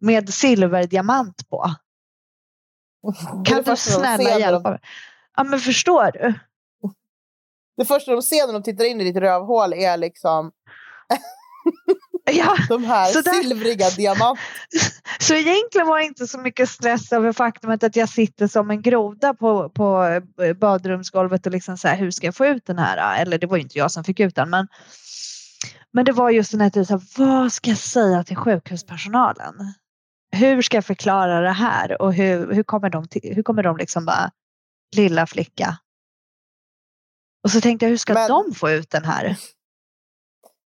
[0.00, 1.74] med silverdiamant på.
[3.44, 4.80] Kan du snälla hjälpa mig?
[5.36, 6.34] Ja men förstår du?
[7.76, 10.52] Det första de ser när de tittar in i ditt rövhål är liksom
[12.32, 14.40] ja, de här silvriga diamanterna.
[15.20, 18.82] Så egentligen var det inte så mycket stress över faktumet att jag sitter som en
[18.82, 20.20] groda på, på
[20.56, 23.22] badrumsgolvet och liksom så här, hur ska jag få ut den här?
[23.22, 24.68] Eller det var ju inte jag som fick ut den men
[25.92, 29.54] men det var just den här, typ, vad ska jag säga till sjukhuspersonalen?
[30.30, 33.76] hur ska jag förklara det här och hur, hur kommer de, till, hur kommer de
[33.76, 34.30] liksom bara,
[34.96, 35.78] lilla flicka.
[37.44, 39.38] Och så tänkte jag, hur ska Men, de få ut den här?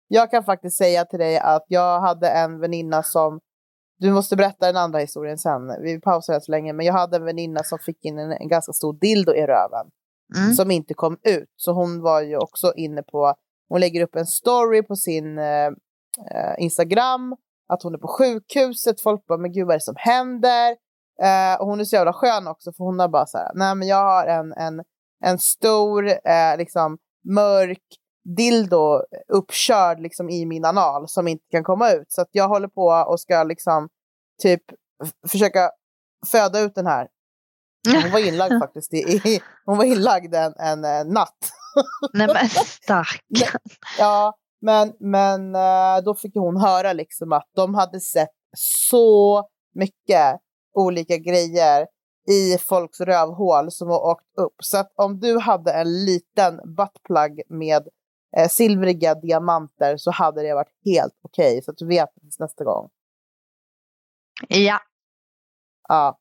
[0.08, 3.40] Jag kan faktiskt säga till dig att jag hade en väninna som,
[4.00, 7.18] du måste berätta den andra historien sen, vi pausar här så länge, men jag hade
[7.18, 9.92] en väninna som fick in en, en ganska stor dildo i röven.
[10.36, 10.54] Mm.
[10.54, 11.54] Som inte kom ut.
[11.56, 13.36] Så hon var ju också inne på,
[13.70, 15.68] hon lägger upp en story på sin eh,
[16.32, 17.36] eh Instagram
[17.74, 19.02] att hon är på sjukhuset.
[19.02, 20.76] Folk bara, men gud vad är det som händer?
[21.22, 23.76] Eh, och hon är så jävla skön också, för hon har bara så här, nej
[23.76, 24.84] men jag har en, en,
[25.26, 27.84] en stor, eh, liksom mörk
[28.36, 32.12] dildo uppkörd liksom i min anal som inte kan komma ut.
[32.12, 33.90] Så att jag håller på och ska liksom
[34.42, 34.62] typ
[35.28, 35.72] försöka
[36.32, 37.08] föda ut den här.
[38.04, 38.94] Hon var inlagd faktiskt.
[38.94, 41.38] I, i, hon var inlagd en, en, en natt.
[42.14, 43.62] Nej men stackarn.
[44.00, 49.44] Ja, men, men eh, då fick hon höra liksom att de hade sett så
[49.76, 50.40] mycket
[50.74, 51.88] olika grejer
[52.30, 54.56] i folks rövhål som har åkt upp.
[54.64, 57.88] Så att om du hade en liten buttplug med
[58.38, 61.52] eh, silvriga diamanter så hade det varit helt okej.
[61.52, 62.90] Okay, så att du vet tills nästa gång.
[64.48, 64.80] Ja.
[65.88, 66.18] Ja.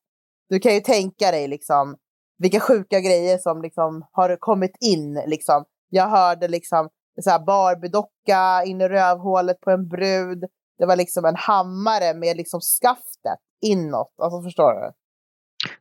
[0.49, 1.97] Du kan ju tänka dig liksom
[2.37, 5.13] vilka sjuka grejer som liksom har kommit in.
[5.25, 5.65] Liksom.
[5.89, 6.89] Jag hörde liksom
[7.23, 10.43] så här Barbie-docka in i rövhålet på en brud.
[10.77, 14.13] Det var liksom en hammare med liksom skaftet inåt.
[14.21, 14.91] Alltså förstår du?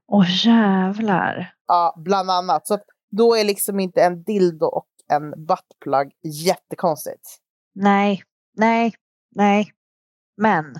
[0.07, 1.55] Åh jävlar.
[1.67, 2.67] Ja, bland annat.
[2.67, 2.79] Så
[3.11, 6.13] då är liksom inte en dildo och en buttplug
[6.47, 7.39] jättekonstigt.
[7.75, 8.23] Nej,
[8.57, 8.95] nej,
[9.35, 9.73] nej.
[10.37, 10.75] Men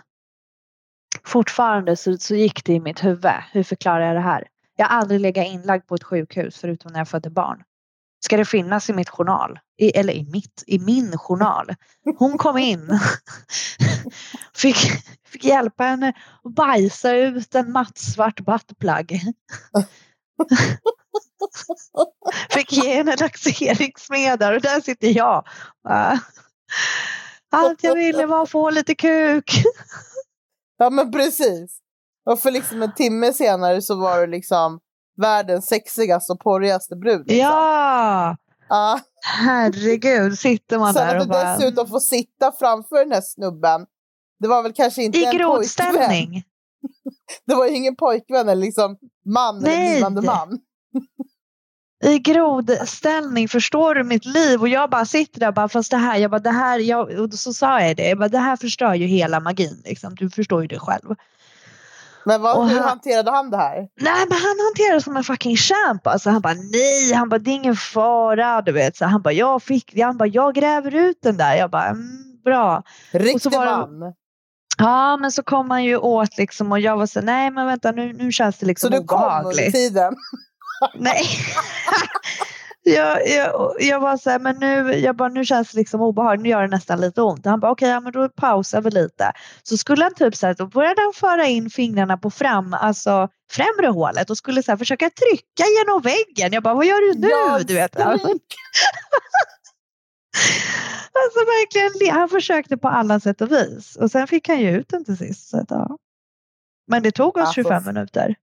[1.25, 3.33] fortfarande så, så gick det i mitt huvud.
[3.53, 4.49] Hur förklarar jag det här?
[4.77, 7.63] Jag har aldrig legat inlagd på ett sjukhus förutom när jag födde barn
[8.27, 9.59] ska det finnas i mitt journal.
[9.79, 11.75] I, eller i mitt, i min journal.
[12.19, 12.89] Hon kom in.
[14.57, 14.77] fick,
[15.29, 16.13] fick hjälpa henne
[16.45, 19.21] att bajsa ut en mattsvart buttplug.
[22.51, 25.47] fick ge henne laxeringsmedel och där sitter jag.
[27.53, 29.63] Allt jag ville var att få lite kuk.
[30.79, 31.79] ja men precis.
[32.31, 34.81] Och för liksom en timme senare så var du liksom
[35.17, 37.27] världens sexigaste och porrigaste brud.
[37.27, 37.37] Liksom.
[37.37, 38.37] Ja!
[38.71, 39.01] Uh.
[39.23, 43.21] Herregud, sitter man Sen där och Sen att du dessutom får sitta framför den här
[43.21, 43.87] snubben.
[44.41, 46.27] Det var väl kanske inte I en grodställning.
[46.27, 46.43] pojkvän.
[47.47, 49.75] det var ju ingen pojkvän eller liksom man Nej.
[49.75, 50.59] eller blivande man.
[52.05, 54.61] I grodställning, förstår du mitt liv?
[54.61, 57.35] Och jag bara sitter där bara, fast det här, jag bara, det här, jag, och
[57.35, 59.83] så sa jag det, jag bara, det här förstör ju hela magin.
[59.85, 60.15] Liksom.
[60.15, 61.15] Du förstår ju det själv.
[62.27, 63.77] Men vad, hur han, hanterade han det här?
[64.01, 66.07] Nej, men han hanterade det som en fucking champ.
[66.07, 68.63] Alltså, han bara nej, han bara det är ingen fara.
[68.63, 68.97] Du vet.
[68.97, 71.57] Så han bara jag fick, han bara jag gräver ut den där.
[71.57, 72.83] Jag bara mm, bra.
[73.11, 74.15] Riktig man.
[74.79, 77.93] Ja, men så kom han ju åt liksom och jag var så nej men vänta
[77.93, 79.57] nu, nu känns det liksom obehagligt.
[79.57, 80.15] Så du kom under tiden?
[80.95, 81.23] nej.
[82.91, 86.43] jag, jag, jag var så här, men nu, jag bara, nu känns det liksom obehagligt,
[86.43, 87.47] nu gör det nästan lite ont.
[87.47, 89.33] Han bara, okej, okay, ja, men då pausar vi lite.
[89.63, 93.29] Så skulle han typ så här, då började han föra in fingrarna på fram, alltså
[93.51, 96.53] främre hålet och skulle så här, försöka trycka genom väggen.
[96.53, 97.65] Jag bara, vad gör du nu?
[97.65, 97.97] Du vet.
[101.17, 103.97] alltså verkligen, han försökte på alla sätt och vis.
[103.97, 105.49] Och sen fick han ju ut den till sist.
[105.49, 105.99] Så att, ja.
[106.87, 108.35] Men det tog oss 25 alltså, minuter.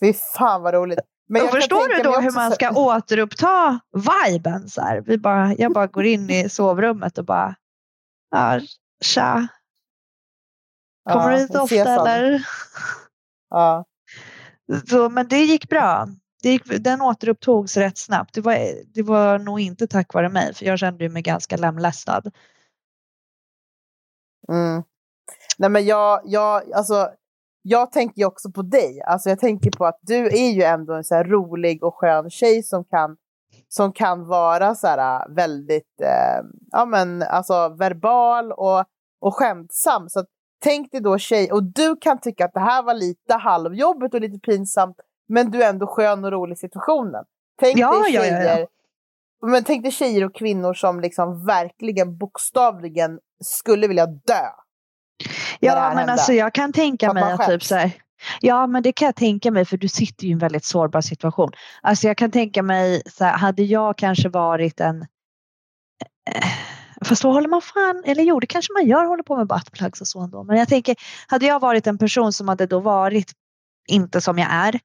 [0.00, 0.98] Fy fan vad roligt.
[1.28, 4.68] Men förstår du då hur man ska återuppta viben?
[4.68, 5.00] Så här?
[5.00, 7.54] Vi bara, jag bara går in i sovrummet och bara,
[8.30, 8.60] ja,
[9.04, 9.48] tja.
[11.10, 12.46] Kommer ja, du hit ofta eller?
[13.50, 13.84] Ja.
[14.88, 16.08] Så, men det gick bra.
[16.42, 18.34] Det gick, den återupptogs rätt snabbt.
[18.34, 18.56] Det var,
[18.94, 22.22] det var nog inte tack vare mig, för jag kände mig ganska lemlästad.
[24.48, 24.82] Mm.
[25.58, 27.10] Nej, men jag, jag, alltså,
[27.62, 29.02] jag tänker ju också på dig.
[29.06, 32.62] Alltså, jag tänker på att du är ju ändå en så rolig och skön tjej
[32.62, 33.16] som kan,
[33.68, 38.84] som kan vara så här, äh, väldigt eh, ja, men, alltså, verbal och,
[39.20, 40.08] och skämtsam.
[40.08, 40.24] Så
[40.62, 44.20] tänk dig då tjej, och du kan tycka att det här var lite halvjobbigt och
[44.20, 44.96] lite pinsamt,
[45.28, 47.24] men du är ändå skön och rolig i situationen.
[47.60, 48.66] Tänk Ja, dig tjejer, ja, ja.
[49.46, 54.48] Men tänk dig tjejer och kvinnor som liksom verkligen bokstavligen skulle vilja dö.
[55.60, 57.92] Ja, men alltså jag kan tänka mig att typ så här,
[58.40, 61.00] Ja, men det kan jag tänka mig för du sitter ju i en väldigt sårbar
[61.00, 61.50] situation.
[61.82, 65.02] Alltså jag kan tänka mig så här, hade jag kanske varit en
[66.30, 66.48] eh,
[67.04, 70.00] Fast då håller man fan, eller jo det kanske man gör, håller på med buttplugs
[70.00, 70.44] och så ändå.
[70.44, 73.32] Men jag tänker, hade jag varit en person som hade då varit
[73.88, 74.80] inte som jag är.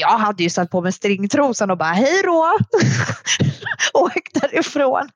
[0.00, 2.56] Jag hade ju satt på mig stringtrosan och bara hej då.
[4.00, 5.08] Åkt därifrån.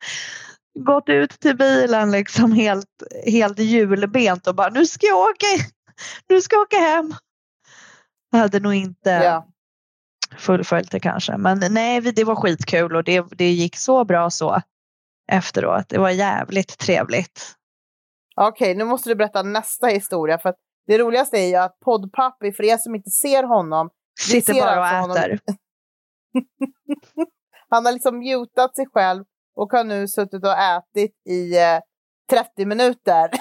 [0.85, 5.47] Gått ut till bilen liksom helt, helt hjulbent och bara nu ska jag åka,
[6.29, 7.15] nu ska jag åka hem.
[8.31, 9.47] Jag hade nog inte Ja.
[10.39, 11.37] fullföljt det kanske.
[11.37, 14.63] Men nej, det var skitkul och det, det gick så bra så
[15.33, 15.89] efteråt.
[15.89, 17.55] Det var jävligt trevligt.
[18.37, 20.39] Okej, nu måste du berätta nästa historia.
[20.39, 23.91] För att det roligaste är ju att poddpappi, för er som inte ser honom,
[24.21, 25.41] Sitter ser bara och alltså äter.
[27.69, 29.25] han har liksom mutat sig själv
[29.61, 31.81] och har nu suttit och ätit i eh,
[32.31, 33.31] 30 minuter.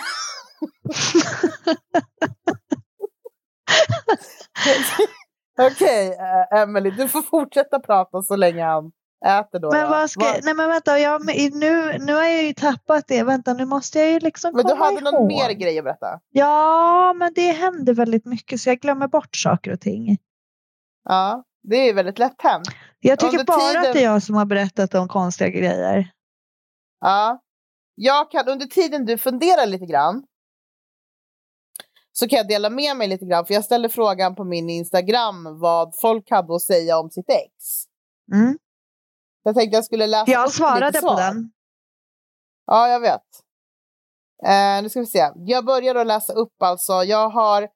[5.62, 6.08] Okej,
[6.52, 8.92] eh, Emily, du får fortsätta prata så länge han
[9.26, 9.72] äter då.
[9.72, 13.24] Men vad ska, Vad- nej men vänta, jag, nu, nu har jag ju tappat det.
[13.24, 15.28] Vänta, nu måste jag ju liksom Men du komma hade någon ihåg.
[15.28, 16.20] mer grej att berätta?
[16.30, 20.18] Ja, men det händer väldigt mycket så jag glömmer bort saker och ting.
[21.10, 22.68] Ja, det är väldigt lätt hänt.
[23.00, 26.12] Jag tycker bara tiden- att det är jag som har berättat om konstiga grejer.
[27.00, 27.42] Ja.
[27.96, 30.24] Jag kan, under tiden du funderar lite grann
[32.12, 33.46] så kan jag dela med mig lite grann.
[33.46, 37.84] För jag ställde frågan på min Instagram vad folk hade att säga om sitt ex.
[38.34, 38.58] Mm.
[39.44, 41.52] Jag tänkte jag skulle läsa Jag svarade på den.
[42.66, 43.24] Ja, jag vet.
[44.46, 45.32] Eh, nu ska vi se.
[45.36, 46.94] Jag börjar att läsa upp alltså.
[46.94, 47.70] Jag har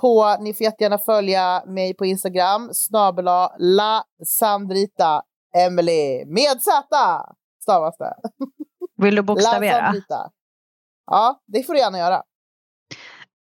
[0.00, 5.22] på, ni får jättegärna följa mig på Instagram, snabela la Sandrita
[5.56, 6.86] Emily med Z
[7.62, 8.14] stavas det.
[9.02, 9.94] Vill du bokstavera?
[11.06, 12.22] Ja, det får du gärna göra.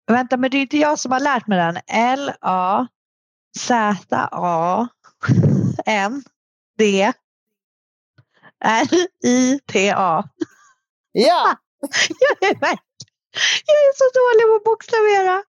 [0.07, 1.79] Vänta, men det är inte jag som har lärt mig den.
[1.87, 2.87] L-A
[3.59, 4.89] Z-A
[5.87, 6.23] N
[6.79, 7.13] D
[8.65, 10.25] R-I-T-A.
[11.13, 11.57] Ja,
[12.41, 12.57] Jag är
[13.67, 15.43] jag är så dålig på att bokstavera.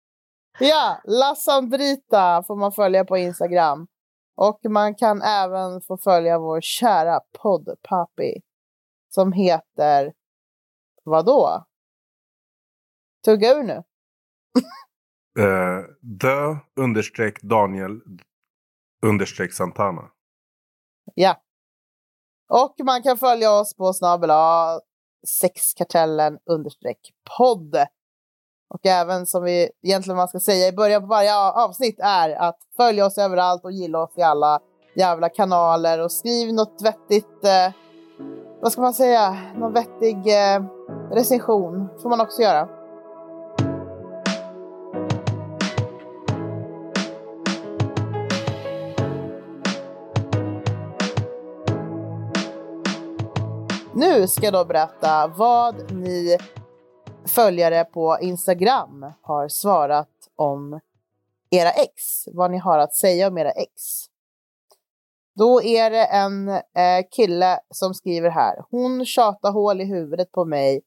[0.61, 3.87] Ja, La Sandrita får man följa på Instagram.
[4.37, 8.42] Och man kan även få följa vår kära poddpappi
[9.09, 10.12] som heter
[11.05, 11.64] vadå?
[13.25, 13.83] Tugga ur nu.
[15.38, 15.85] Eh,
[16.21, 18.01] the understreck Daniel
[19.03, 20.11] understreck Santana.
[21.14, 21.42] Ja.
[22.49, 24.81] Och man kan följa oss på snabel A
[25.27, 26.99] sexkartellen understreck
[27.38, 27.77] podd.
[28.70, 32.59] Och även som vi egentligen man ska säga i början på varje avsnitt är att
[32.76, 34.61] följa oss överallt och gilla oss i alla
[34.96, 37.72] jävla kanaler och skriv något vettigt, eh,
[38.61, 40.62] vad ska man säga, någon vettig eh,
[41.12, 42.68] recension får man också göra.
[53.94, 56.38] Nu ska jag då berätta vad ni
[57.38, 60.81] följare på Instagram har svarat om
[61.51, 62.24] era ex.
[62.27, 63.72] Vad ni har att säga om era ex.
[65.37, 68.64] Då är det en eh, kille som skriver här.
[68.70, 70.81] Hon tjatar hål i huvudet på mig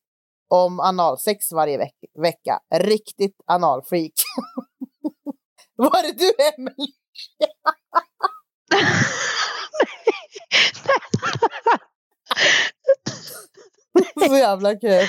[0.48, 2.60] om analsex varje veck- vecka.
[2.74, 4.14] Riktigt analfreak.
[5.76, 6.94] Var det du, Emelie?
[14.28, 15.08] Så jävla kul.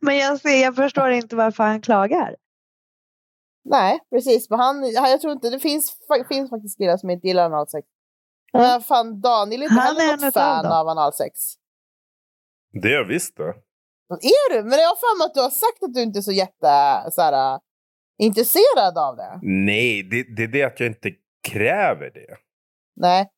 [0.00, 2.36] Men jag, ser, jag förstår inte varför han klagar.
[3.64, 4.50] Nej, precis.
[4.50, 5.96] Men han, jag tror inte, det finns,
[6.28, 7.88] finns faktiskt killar som inte gillar analsex.
[8.52, 11.40] Men fan, Daniel är inte Han är heller en något fan av analsex.
[12.82, 13.54] Det är jag visst det.
[14.10, 14.62] Är du?
[14.62, 17.02] Men jag har för mig att du har sagt att du inte är så jätte
[17.10, 17.60] så här,
[18.18, 19.38] intresserad av det.
[19.42, 21.10] Nej, det, det är det att jag inte
[21.48, 22.36] kräver det.
[22.96, 23.28] Nej,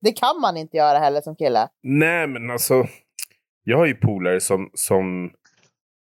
[0.00, 1.68] det kan man inte göra heller som kille.
[1.82, 2.86] Nej, men alltså.
[3.64, 5.30] Jag har ju polare som, som,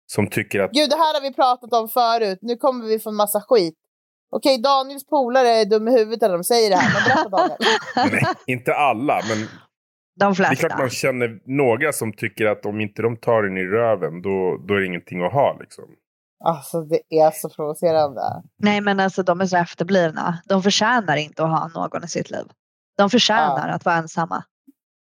[0.07, 0.71] som tycker att...
[0.71, 2.39] Gud, det här har vi pratat om förut.
[2.43, 3.75] Nu kommer vi få en massa skit.
[4.31, 7.59] Okej, Daniels polare är dum i huvudet när de säger det här, men berätta Daniel.
[8.13, 9.49] Nej, inte alla, men De
[10.19, 10.69] det är flesta.
[10.69, 14.57] klart man känner några som tycker att om inte de tar den i röven, då,
[14.69, 15.57] då är det ingenting att ha.
[15.61, 15.85] Liksom.
[16.45, 18.21] Alltså det är så provocerande.
[18.59, 20.39] Nej men alltså de är så efterblivna.
[20.49, 22.45] De förtjänar inte att ha någon i sitt liv.
[22.97, 24.45] De förtjänar att vara ensamma.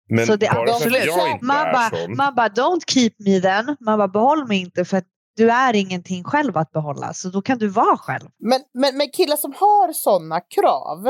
[0.10, 1.00] Men Så det- bara för absolut.
[1.02, 2.16] att jag inte Man är bara, sån.
[2.16, 3.78] man bara don't keep me then.
[3.80, 7.14] Man bara behåll mig inte för att du är ingenting själv att behålla.
[7.14, 8.30] Så då kan du vara själv.
[8.40, 11.08] Men, men, men killar som har sådana krav.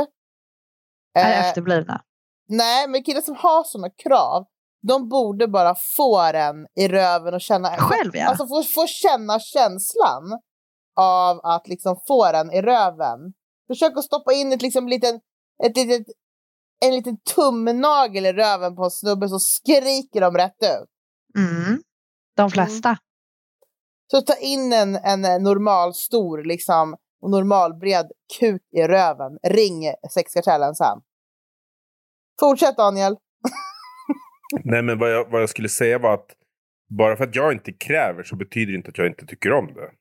[1.16, 2.02] Är eh, efterblivna.
[2.50, 4.46] nej, men killar som har sådana krav.
[4.88, 7.70] De borde bara få den i röven och känna...
[7.78, 8.28] Själv ja.
[8.28, 10.40] Alltså få, få känna känslan
[11.00, 13.20] av att liksom få den i röven.
[13.68, 15.16] Försök att stoppa in ett liksom liten,
[15.66, 16.08] ett litet,
[16.84, 20.90] en liten tumnagel i röven på en snubbe så skriker de rätt ut.
[21.38, 21.82] mm.
[22.36, 22.98] De flesta.
[24.12, 29.38] Så ta in en, en normal stor liksom, och normal bred kuk i röven.
[29.44, 31.02] Ring sexkartellen sen.
[32.40, 33.18] Fortsätt Daniel.
[34.64, 36.30] Nej, men vad jag, vad jag skulle säga var att
[36.90, 39.74] bara för att jag inte kräver så betyder det inte att jag inte tycker om
[39.74, 39.92] det.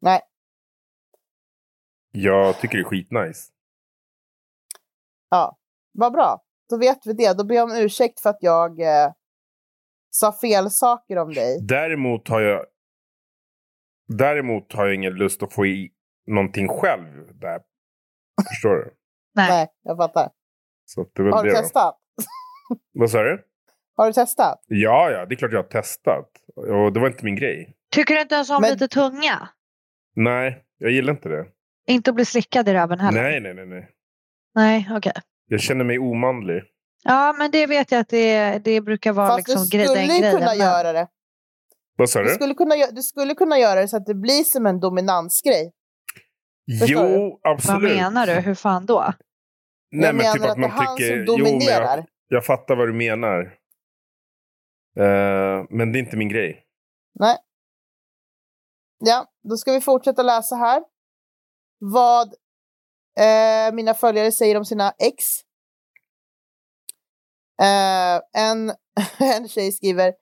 [0.00, 0.20] Nej.
[2.10, 3.52] Jag tycker det är skitnice.
[5.28, 5.58] Ja,
[5.98, 6.44] vad bra.
[6.70, 7.38] Då vet vi det.
[7.38, 9.12] Då ber jag om ursäkt för att jag eh,
[10.10, 11.58] sa fel saker om dig.
[11.60, 12.66] Däremot har jag
[14.08, 15.92] Däremot har jag ingen lust att få i
[16.26, 17.60] någonting själv där.
[18.48, 18.94] Förstår du?
[19.34, 19.50] Nej.
[19.50, 20.30] Nej, jag fattar.
[21.16, 21.98] Har du testat?
[22.92, 23.44] Vad sa du?
[23.96, 24.64] Har du testat?
[24.66, 26.30] Ja, ja, det är klart jag har testat.
[26.56, 27.74] Och det var inte min grej.
[27.90, 29.48] Tycker du inte ens om Men- lite tunga?
[30.16, 31.46] Nej, jag gillar inte det.
[31.86, 33.22] Inte att bli slickad i röven heller?
[33.22, 33.90] Nej, nej, nej, nej.
[34.54, 35.12] Nej, okej.
[35.48, 36.62] Jag känner mig omanlig.
[37.04, 40.00] Ja, men det vet jag att det, det brukar vara Fast liksom du gre- skulle
[40.06, 40.34] den ju grejen.
[40.38, 41.08] kunna men- göra det.
[41.96, 42.34] Vad sa Du du?
[42.34, 45.72] skulle, kunna, du skulle kunna göra det så att det blir som en dominansgrej.
[46.80, 47.96] förstår Jo, Vad absolut.
[47.96, 48.32] menar du?
[48.32, 49.12] Hur fan då?
[49.90, 51.16] Nej, jag men menar typ att att det är man han tycker...
[51.26, 51.96] som Jo, dominerar.
[51.96, 53.40] jag, jag fattar vad du menar.
[54.98, 56.64] Eh, men det är inte min grej.
[57.20, 57.36] Nej.
[58.98, 60.82] Ja, då ska vi fortsätta läsa här.
[61.78, 62.34] Vad
[63.18, 65.24] eh, mina följare säger om sina ex.
[67.62, 68.72] Eh, en,
[69.36, 70.14] en tjej skriver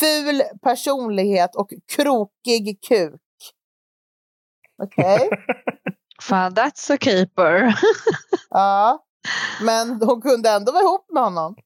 [0.00, 3.20] ful personlighet och krokig kuk.
[4.82, 5.30] Okej,
[6.22, 7.74] Fan, that's a keeper.
[8.50, 9.04] ja.
[9.62, 11.56] Men hon kunde ändå vara ihop med honom.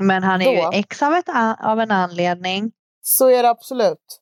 [0.00, 0.52] Men han är Då.
[0.52, 1.28] ju ex av, ett,
[1.60, 2.72] av en anledning.
[3.00, 4.20] Så är det absolut.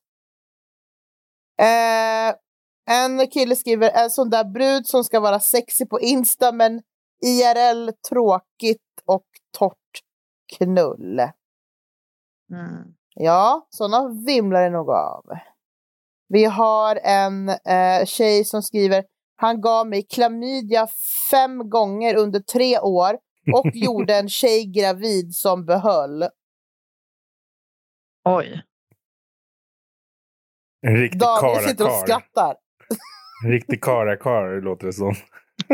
[1.61, 2.35] Eh,
[2.89, 6.81] en kille skriver en sån där brud som ska vara sexig på Insta men
[7.25, 9.25] IRL tråkigt och
[9.57, 10.01] torrt
[10.57, 11.19] knull.
[12.51, 12.93] Mm.
[13.15, 15.23] Ja, sådana vimlar det nog av.
[16.27, 19.03] Vi har en eh, tjej som skriver
[19.35, 20.87] han gav mig klamydia
[21.31, 23.17] fem gånger under tre år
[23.53, 26.23] och gjorde en tjej gravid som behöll.
[28.25, 28.63] Oj.
[30.81, 32.55] En riktig Daniel sitter och skrattar.
[33.43, 35.15] En riktig karakar låter det som.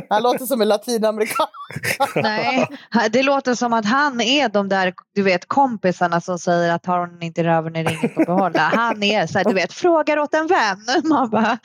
[0.09, 1.47] Han låter som en latinamerikan.
[2.15, 2.67] Nej,
[3.11, 6.99] det låter som att han är de där du vet, kompisarna som säger att har
[6.99, 8.59] hon inte röven är det inget att behålla.
[8.59, 10.77] Han är så här, du vet, frågar åt en vän.
[11.03, 11.59] Man bara,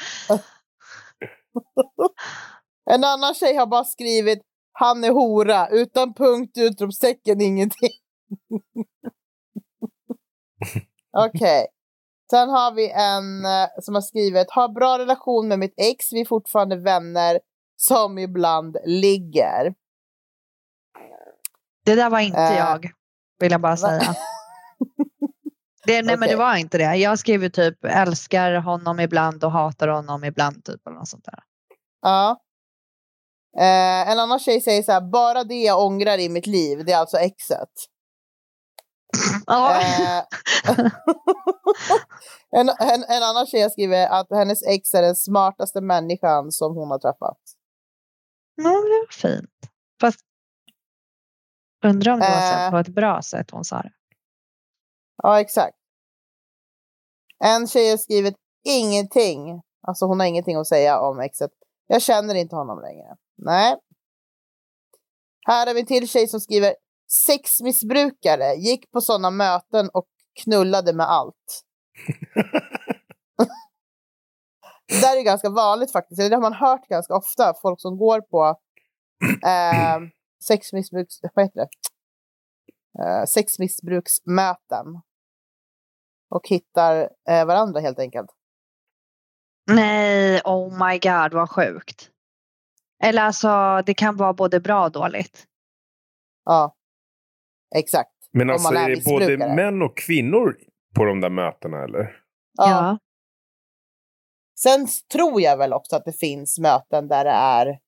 [2.90, 4.42] En annan tjej har bara skrivit
[4.78, 7.90] han är hora, utan punkt, utropstecken, ingenting.
[11.16, 11.66] Okej.
[12.30, 16.20] Sen har vi en eh, som har skrivit, har bra relation med mitt ex, vi
[16.20, 17.40] är fortfarande vänner
[17.76, 19.74] som ibland ligger.
[21.84, 22.90] det där var inte Eh, jag,
[23.38, 24.14] vill jag bara säga.
[25.86, 26.96] Det, nej men det var inte det.
[26.96, 30.64] Jag skrev ju typ älskar honom ibland och hatar honom ibland.
[30.64, 31.38] Typ, eller något sånt där.
[32.02, 32.40] Ja.
[33.58, 36.92] Eh, en annan tjej säger så här, bara det jag ångrar i mitt liv, det
[36.92, 37.68] är alltså exet.
[39.46, 39.80] Ja.
[39.80, 40.24] Eh,
[42.60, 46.74] en, en, en annan tjej har skrivit att hennes ex är den smartaste människan som
[46.76, 47.38] hon har träffat.
[48.54, 49.50] Ja, det var fint.
[50.00, 50.20] Fast
[51.84, 52.70] undrar om det var Eh.
[52.70, 53.92] på ett bra sätt hon sa det.
[55.22, 55.76] Ja, exakt.
[57.44, 58.34] En tjej har skrivit
[58.64, 59.62] ingenting.
[59.86, 61.50] Alltså hon har ingenting att säga om exet.
[61.86, 63.16] Jag känner inte honom längre.
[63.36, 63.76] Nej.
[65.46, 66.74] Här har vi en till tjej som skriver
[67.26, 70.06] sexmissbrukare, gick på sådana möten och
[70.44, 71.64] knullade med allt.
[74.88, 76.18] Det där är ganska vanligt faktiskt.
[76.18, 77.54] Det har man hört ganska ofta.
[77.62, 78.60] Folk som går på
[79.46, 80.00] eh,
[80.44, 81.14] sexmissbruks...
[81.34, 81.68] Vad heter det?
[83.02, 84.86] Eh, sexmissbruksmöten.
[86.30, 88.30] Och hittar eh, varandra helt enkelt.
[89.70, 92.10] Nej, oh my god vad sjukt.
[93.02, 95.46] Eller alltså det kan vara både bra och dåligt.
[96.44, 96.74] Ja,
[97.76, 98.10] exakt.
[98.32, 100.56] Men alltså är är det både män och kvinnor
[100.94, 102.16] på de där mötena eller?
[102.56, 102.98] Ja.
[104.58, 107.78] Sen s- tror jag väl också att det finns möten där det är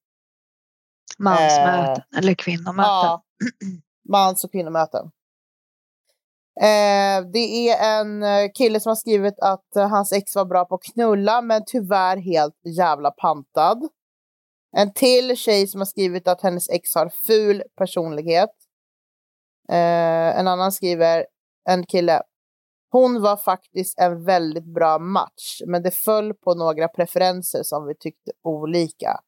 [1.18, 2.84] Mansmöten eller kvinnomöten.
[2.84, 3.24] ja,
[4.09, 5.11] mans och kvinnomöten.
[6.61, 10.64] Eh, det är en eh, kille som har skrivit att eh, hans ex var bra
[10.64, 13.89] på att knulla men tyvärr helt jävla pantad.
[14.76, 18.51] En till tjej som har skrivit att hennes ex har ful personlighet.
[19.68, 21.26] Eh, en annan skriver,
[21.68, 22.22] en kille.
[22.90, 27.94] Hon var faktiskt en väldigt bra match, men det föll på några preferenser som vi
[27.94, 29.20] tyckte olika.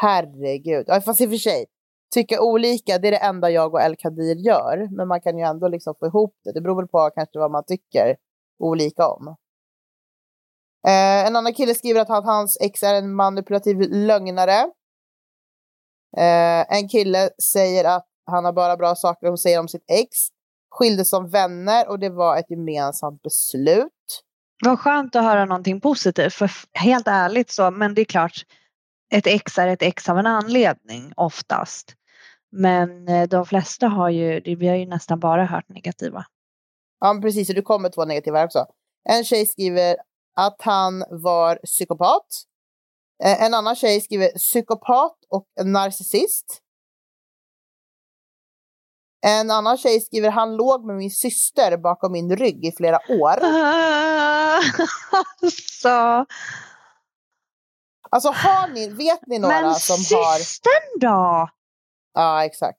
[0.00, 0.84] Herregud.
[0.86, 1.66] Ja, fast i och för sig,
[2.14, 4.88] tycka olika, det är det enda jag och El Kadir gör.
[4.96, 6.52] Men man kan ju ändå liksom få ihop det.
[6.52, 8.16] Det beror väl på kanske vad man tycker
[8.58, 9.36] olika om.
[10.86, 14.60] Eh, en annan kille skriver att hans ex är en manipulativ lögnare.
[16.16, 20.18] Eh, en kille säger att han har bara bra saker att säga om sitt ex.
[20.70, 24.22] Skildes som vänner och det var ett gemensamt beslut.
[24.64, 26.34] Vad skönt att höra någonting positivt.
[26.34, 28.46] För helt ärligt så, men det är klart.
[29.14, 31.94] Ett ex är ett ex av en anledning oftast.
[32.52, 36.24] Men eh, de flesta har ju, vi har ju nästan bara hört negativa.
[37.00, 37.48] Ja, precis.
[37.48, 38.66] Och det kommer två negativa också.
[39.08, 39.96] En tjej skriver
[40.36, 42.26] att han var psykopat.
[43.24, 46.62] Eh, En annan tjej skriver psykopat och narcissist.
[49.26, 53.36] En annan tjej skriver han låg med min syster bakom min rygg i flera år.
[55.80, 56.26] så,
[58.12, 60.38] Alltså har ni, vet ni några men som har...
[60.38, 61.48] systern då?
[62.14, 62.78] Ja, exakt.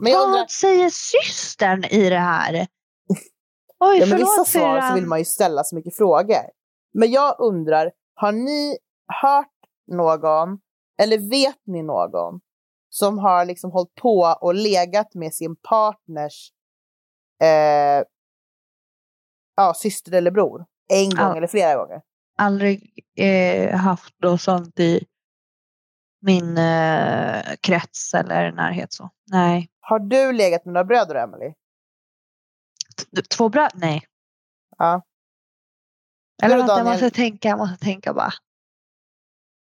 [0.00, 2.54] Men jag Vad undrar, säger systern i det här?
[3.80, 6.42] Oj, ja, men vissa svar så vill man ju ställa så mycket frågor.
[6.94, 8.78] Men jag undrar, har ni
[9.22, 9.52] hört
[9.86, 10.58] någon,
[11.02, 12.40] eller vet ni någon,
[12.98, 16.52] som har liksom hållit på och legat med sin partners
[17.42, 18.04] eh,
[19.56, 20.66] ja, syster eller bror?
[20.88, 21.36] En gång Ja.
[21.36, 22.02] eller flera gånger?
[22.38, 25.06] aldrig eh, haft något sånt i
[26.20, 28.92] min eh, krets eller närhet.
[28.92, 29.10] Så.
[29.30, 29.70] Nej.
[29.80, 31.54] Har du legat med några bröder, Emily?
[33.14, 33.70] T- Två bröd?
[33.74, 34.02] Nej.
[34.78, 35.02] Ja.
[36.42, 38.32] Eller vänta, jag måste tänka, jag måste tänka bara.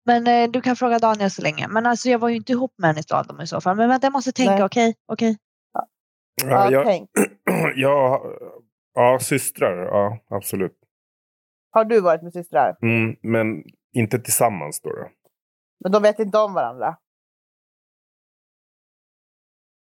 [0.07, 1.69] Men eh, du kan fråga Daniel så länge.
[1.69, 3.77] Men alltså jag var ju inte ihop med en av dem i så fall.
[3.77, 4.95] Men vänta, jag måste tänka, okej?
[5.07, 5.37] okej.
[5.73, 5.87] Ja,
[6.45, 7.11] Ja, jag, tänk.
[7.77, 8.23] ja,
[8.95, 9.77] ja, systrar.
[9.77, 10.79] Ja, absolut.
[11.71, 12.77] Har du varit med systrar?
[12.83, 14.91] Mm, men inte tillsammans då.
[14.91, 15.09] då.
[15.81, 16.97] Men de vet inte om varandra?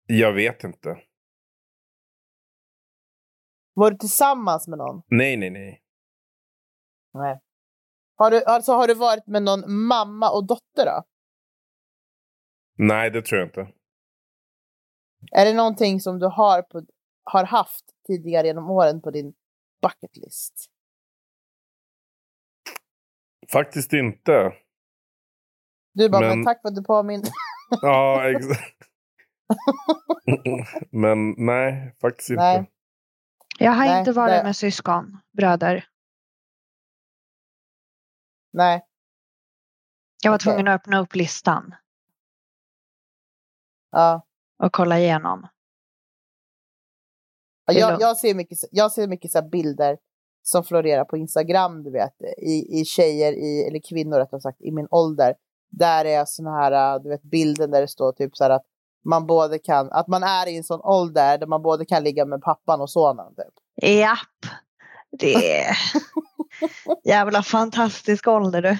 [0.06, 0.98] Jag vet inte.
[3.74, 5.02] Var du tillsammans med någon?
[5.08, 5.82] Nej, nej, nej.
[7.14, 7.40] Nej.
[8.20, 11.04] Har du, alltså, har du varit med någon mamma och dotter då?
[12.78, 13.68] Nej, det tror jag inte.
[15.32, 16.86] Är det någonting som du har, på,
[17.24, 19.34] har haft tidigare genom åren på din
[19.82, 20.66] bucket list?
[23.52, 24.54] Faktiskt inte.
[25.94, 27.30] Du bara, men, Men- tack för att du påminner.
[27.82, 28.76] Ja, exakt.
[30.92, 32.42] Men nej, faktiskt inte.
[32.44, 32.72] Nej.
[33.60, 35.89] Jag har Nej, inte varit det- med syskon, bröder.
[38.52, 38.86] Nej.
[40.24, 40.44] Jag var Okej.
[40.44, 41.76] tvungen att öppna upp listan
[43.92, 44.26] Ja.
[44.64, 45.48] och kolla igenom.
[47.66, 49.98] Ja, Jag, jag ser mycket, jag ser mycket så bilder
[50.44, 54.72] som florerar på Instagram, du vet, i, i tjejer, i, eller kvinnor rättare sagt, i
[54.72, 55.36] min ålder.
[55.70, 58.66] Där är såna här, äh, du vet, bilden där det står typ så här att
[59.06, 62.26] man både kan, att man är i en sån ålder där man både kan ligga
[62.26, 63.36] med pappan och sonen.
[63.36, 63.86] Typ.
[63.90, 64.54] Japp.
[65.12, 65.78] Det är
[67.04, 68.78] jävla fantastisk ålder du.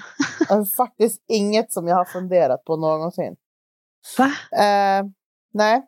[0.48, 3.36] Det är faktiskt inget som jag har funderat på någonsin.
[4.18, 4.32] Va?
[4.58, 5.04] Eh,
[5.52, 5.82] nej,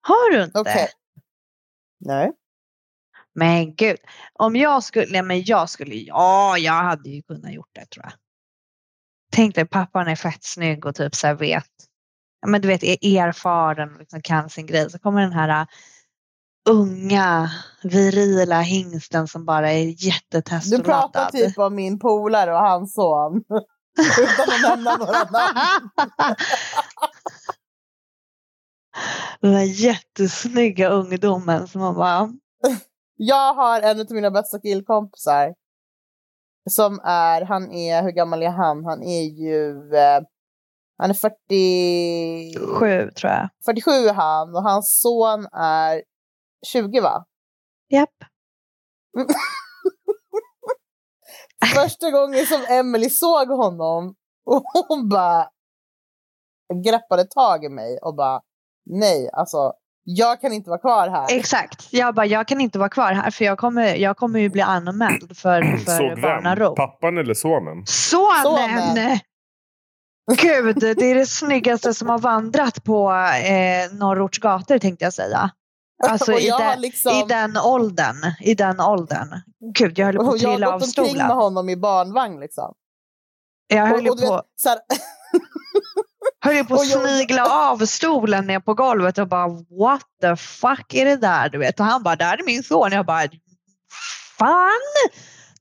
[0.00, 0.58] Har du inte?
[0.60, 0.88] okej.
[2.00, 2.32] Nej.
[3.34, 3.96] Men gud.
[4.32, 8.04] Om jag skulle, nej men jag skulle, ja jag hade ju kunnat gjort det tror
[8.04, 8.12] jag.
[9.32, 11.70] Tänk dig pappan är fett snygg och typ så här vet,
[12.40, 14.90] ja men du vet är erfaren och liksom kan sin grej.
[14.90, 15.66] Så kommer den här
[16.64, 17.50] unga
[17.82, 23.44] virila hingsten som bara är Du pratar typ om min polare och hans son.
[24.20, 25.90] Utan att nämna några namn.
[29.40, 32.32] Den där jättesnygga ungdomen som man bara,
[33.16, 35.54] Jag har en av mina bästa killkompisar.
[36.70, 38.84] Som är, han är, hur gammal är han?
[38.84, 40.20] Han är ju, eh,
[40.98, 43.48] han är 40, sju tror jag.
[43.64, 46.02] 47 är han och hans son är
[46.64, 47.24] 20 va?
[47.88, 48.14] Japp.
[51.74, 55.48] Första gången som Emily såg honom och hon bara
[56.84, 58.40] greppade tag i mig och bara
[58.90, 59.72] nej, alltså
[60.04, 61.26] jag kan inte vara kvar här.
[61.36, 61.88] Exakt.
[61.92, 64.62] Jag bara, jag kan inte vara kvar här för jag kommer, jag kommer ju bli
[64.62, 66.76] anmäld för, för barnarop.
[66.76, 67.86] Pappan eller sonen?
[67.86, 68.42] Sonen!
[68.42, 69.18] Sonen.
[70.42, 73.10] Gud, det är det snyggaste som har vandrat på
[73.44, 75.50] eh, Norrorts gator tänkte jag säga.
[76.08, 78.16] Alltså i, jag har den, liksom- i den åldern.
[78.40, 79.28] I den åldern.
[79.78, 81.36] Gud, jag höll på att jag trilla har av gått omkring med stolen.
[81.36, 82.74] honom i barnvagn liksom.
[83.66, 84.78] Jag höll och, och, du på, vet, så här,
[86.44, 90.36] höll ju på att jag- snigla av stolen ner på golvet och bara what the
[90.36, 91.48] fuck är det där?
[91.48, 91.80] Du vet.
[91.80, 92.92] Och han bara, där är min son.
[92.92, 93.28] Jag bara,
[94.38, 94.70] fan!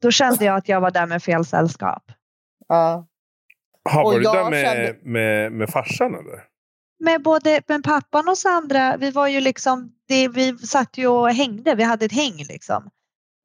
[0.02, 2.04] Då kände jag att jag var där med fel sällskap.
[2.68, 3.08] ja.
[3.94, 6.44] Ha, Och var du jag där med, kände- med, med farsan eller?
[7.04, 11.30] Med både med pappan och Sandra, vi var ju liksom, det, vi satt ju och
[11.32, 12.90] hängde, vi hade ett häng liksom.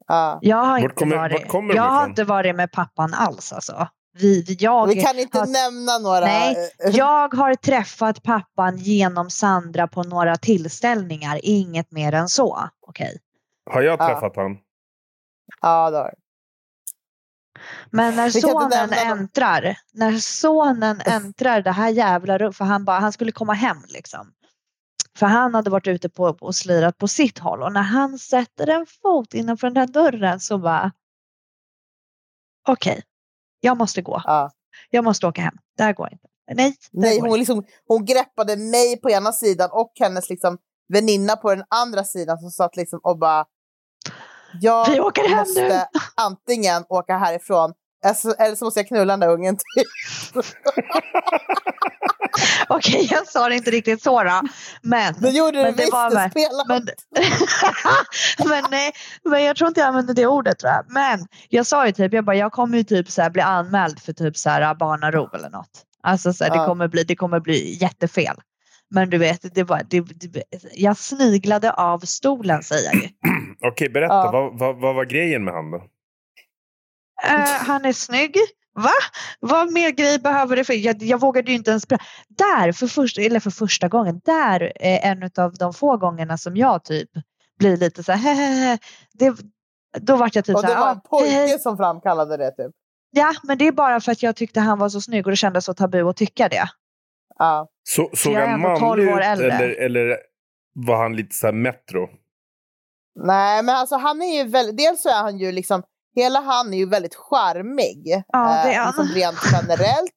[0.06, 0.38] ja.
[0.42, 3.88] Jag har, inte, kommer- varit, jag har inte varit med pappan alls alltså.
[4.18, 6.20] Vi, jag, Vi kan inte har, nämna några.
[6.26, 6.56] Nej,
[6.92, 12.58] jag har träffat pappan genom Sandra på några tillställningar, inget mer än så.
[12.86, 13.18] Okej.
[13.70, 14.06] Har jag Ja.
[14.08, 14.56] träffat han?
[15.60, 16.10] Ja, det har du.
[17.90, 23.12] Men när sonen äntrar, när sonen äntrar det här jävla rummet, för han, bara, han
[23.12, 24.32] skulle komma hem liksom.
[25.16, 28.66] För han hade varit ute på, och slirat på sitt håll och när han sätter
[28.66, 30.92] en fot innanför den där dörren så bara
[32.68, 33.02] okej,
[33.60, 34.22] jag måste gå.
[34.24, 34.50] Ja.
[34.90, 35.54] Jag måste åka hem.
[35.76, 36.28] Det här går inte.
[36.54, 41.54] Nej, Nej, hon, liksom, hon greppade mig på ena sidan och hennes liksom, väninna på
[41.54, 43.46] den andra sidan som satt liksom och bara...
[44.60, 45.80] Jag Vi åker hem måste nu."
[46.14, 47.72] antingen åka härifrån
[48.04, 49.84] alltså, eller så måste jag knulla den där ungen till.
[52.68, 54.42] Okej, jag sa det inte riktigt så då.
[54.82, 56.88] Men, Det gjorde du Men det visst, var det spelar men,
[58.48, 58.92] men, nej,
[59.24, 60.84] men jag tror inte jag använde det ordet tror jag.
[60.88, 64.00] Men jag sa ju typ, jag bara, jag kommer ju typ så här bli anmäld
[64.00, 65.84] för typ så här barnarov eller något.
[66.02, 66.60] Alltså så här, Ja.
[66.60, 68.36] det, kommer bli, det kommer bli jättefel.
[68.90, 70.42] Men du vet, det var, det, det,
[70.74, 73.08] jag sniglade av stolen säger jag ju.
[73.72, 74.14] Okej, berätta.
[74.14, 74.30] Ja.
[74.32, 75.76] Vad, vad, vad var grejen med han då?
[77.26, 78.36] Eh, han är snygg.
[78.74, 78.90] Va?
[79.40, 80.72] Vad mer grej behöver det för?
[80.74, 81.86] Jag, jag vågade ju inte ens...
[82.28, 86.56] Där, för första, eller för första gången, där är en av de få gångerna som
[86.56, 87.10] jag typ
[87.58, 88.78] blir lite så här, hehehe.
[89.12, 89.34] det,
[90.00, 91.76] Då vart jag typ Och så det här, var en "Ja, hej, hej." pojke som
[91.76, 92.72] framkallade det typ.
[93.10, 95.36] Ja, men det är bara för att jag tyckte han var så snygg och det
[95.36, 96.68] kändes så tabu att tycka det.
[97.38, 97.68] Ja.
[97.88, 99.52] Så, såg jag är han ändå 12 manlig år ut äldre.
[99.52, 100.16] eller, eller
[100.74, 102.08] var han lite så här metro?
[103.20, 104.76] Nej, men alltså han är ju väldigt...
[104.76, 105.82] Dels så är han ju liksom...
[106.14, 108.24] Hela han är ju väldigt charmig.
[108.28, 108.86] Ja, det är eh, han.
[108.86, 110.12] liksom rent generellt.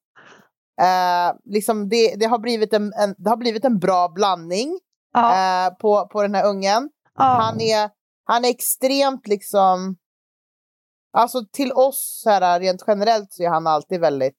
[0.80, 4.78] Eh, liksom det, det, har blivit en, en, det har blivit en bra blandning
[5.12, 6.90] Ja, eh, på, på den här ungen.
[7.18, 7.24] ja.
[7.24, 7.90] Han, är,
[8.24, 9.96] han är extremt liksom...
[11.16, 14.38] Alltså till oss så här, rent generellt så är han alltid väldigt...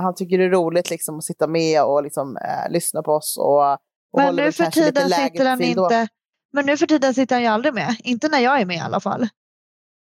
[0.00, 3.36] Han tycker det är roligt liksom att sitta med och liksom, eh, lyssna på oss.
[3.38, 3.78] Och, och
[4.12, 5.64] men nu för tiden sitter han då.
[5.64, 6.08] inte...
[6.52, 7.96] Men nu för tiden sitter han ju aldrig med.
[8.04, 9.28] Inte när jag är med i alla fall.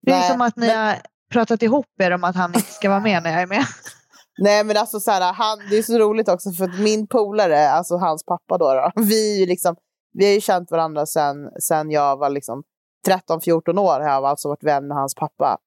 [0.07, 0.97] Det är Nej, som att ni men- har
[1.33, 3.65] pratat ihop er om att han inte ska vara med när jag är med.
[4.39, 7.71] Nej men alltså så här, han, det är så roligt också för att min polare,
[7.71, 9.77] alltså hans pappa då, då vi, liksom,
[10.13, 12.63] vi har ju känt varandra sen, sen jag var liksom
[13.09, 15.59] 13-14 år har jag alltså varit vän med hans pappa.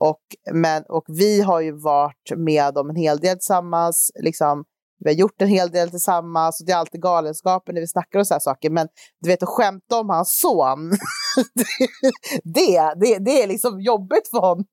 [0.00, 0.20] Och,
[0.52, 4.64] men, och vi har ju varit med om en hel del tillsammans, liksom,
[5.04, 8.18] vi har gjort en hel del tillsammans och det är alltid galenskaper när vi snackar
[8.18, 8.70] och så här saker.
[8.70, 8.88] Men
[9.20, 10.90] du vet att skämta om hans son,
[12.44, 14.64] det, det, det är liksom jobbigt för honom.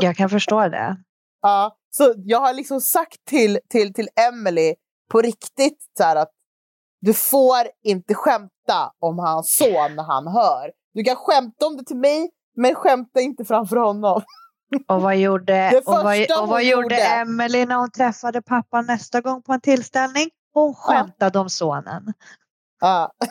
[0.00, 0.96] Jag kan förstå det.
[1.42, 4.74] Ja, så jag har liksom sagt till, till, till Emily
[5.10, 6.30] på riktigt så här att
[7.00, 10.70] du får inte skämta om hans son när han hör.
[10.94, 14.22] Du kan skämta om det till mig, men skämta inte framför honom.
[14.88, 16.96] Och vad gjorde, Det och vad, första och vad hon gjorde gjorde.
[16.96, 20.30] Emily när hon träffade pappa nästa gång på en tillställning?
[20.52, 22.12] Hon skämtade om sonen.
[22.80, 23.12] Ja.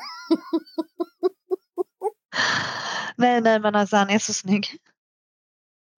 [3.16, 4.68] Nej, nej, men alltså han är så snygg.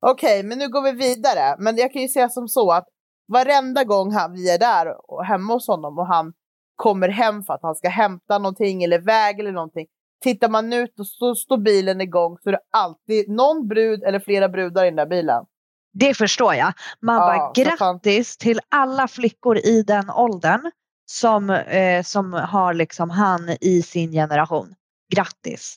[0.02, 1.56] Okej, men nu går vi vidare.
[1.60, 2.88] Men jag kan ju säga som så att
[3.28, 6.34] varenda gång han, vi är där och hemma hos honom och han
[6.76, 9.88] kommer hem för att han ska hämta någonting eller väg eller någonting.
[10.24, 14.20] Tittar man ut och så står bilen igång så är det alltid någon brud eller
[14.20, 15.46] flera brudar i den där bilen.
[15.94, 16.74] Det förstår jag.
[17.02, 17.38] Man Ja, bara
[17.78, 20.72] fan- grattis till alla flickor i den åldern
[21.06, 24.76] som, eh, som har liksom han i sin generation.
[25.14, 25.76] Grattis!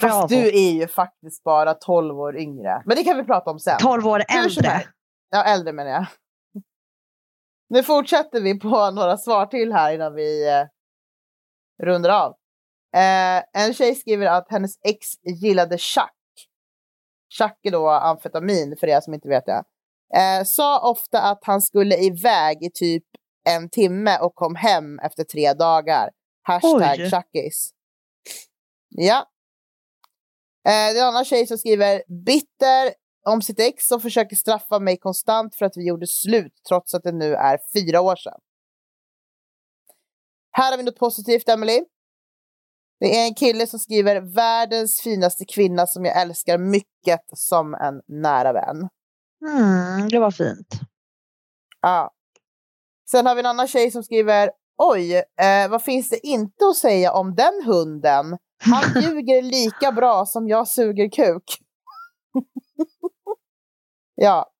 [0.00, 0.12] Bravo!
[0.20, 2.82] Fast du är ju faktiskt bara 12 år yngre.
[2.86, 3.78] Men det kan vi prata om sen.
[3.80, 4.82] 12 år äldre.
[5.30, 6.06] Ja, äldre menar jag.
[7.68, 10.66] Nu fortsätter vi på några svar till här innan vi eh,
[11.86, 12.36] rundar av.
[12.96, 15.06] Eh, en tjej skriver att hennes ex
[15.42, 16.16] gillade chack.
[17.38, 19.64] Chack är då amfetamin för er som inte vet det.
[20.14, 23.04] Eh, sa ofta att han skulle iväg i typ
[23.48, 26.10] en timme och kom hem efter tre dagar.
[26.42, 27.10] Hashtag Oj.
[27.10, 27.70] tjackis.
[28.88, 29.18] Ja.
[30.68, 32.94] Eh, det är en annan tjej som skriver bitter
[33.26, 37.02] om sitt ex som försöker straffa mig konstant för att vi gjorde slut trots att
[37.02, 38.40] det nu är fyra år sedan.
[40.50, 41.80] Här har vi något positivt, Emily.
[43.00, 48.22] Det är en kille som skriver världens finaste kvinna som jag älskar mycket som en
[48.22, 48.88] nära vän.
[49.46, 50.80] Mm, det var fint.
[51.80, 52.10] Ja.
[53.10, 56.76] Sen har vi en annan tjej som skriver oj, eh, vad finns det inte att
[56.76, 58.38] säga om den hunden?
[58.58, 61.58] Han ljuger lika bra som jag suger kuk.
[64.14, 64.50] ja.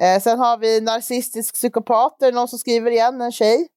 [0.00, 3.68] Eh, sen har vi narcissistisk psykopater, någon som skriver igen, en tjej.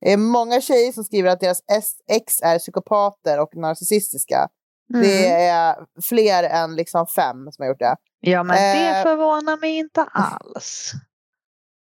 [0.00, 1.62] Det är många tjejer som skriver att deras
[2.10, 4.48] ex är psykopater och narcissistiska.
[4.88, 5.50] Det Mm.
[5.56, 7.96] är fler än liksom fem som har gjort det.
[8.20, 9.02] Ja, men det Eh.
[9.02, 10.92] förvånar mig inte alls.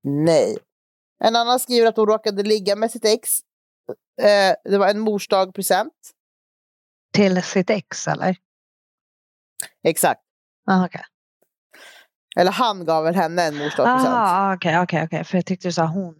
[0.03, 0.57] Nej.
[1.23, 3.29] En annan skriver att hon råkade ligga med sitt ex.
[4.21, 5.93] Eh, det var en morsdag-present.
[7.13, 8.37] Till sitt ex, eller?
[9.83, 10.21] Exakt.
[10.67, 11.03] Ah, okej.
[12.37, 14.15] Eller han gav väl henne en morsdagspresent.
[14.15, 15.23] Aha, okej, okej, okej.
[15.23, 16.15] För jag tyckte du sa hon.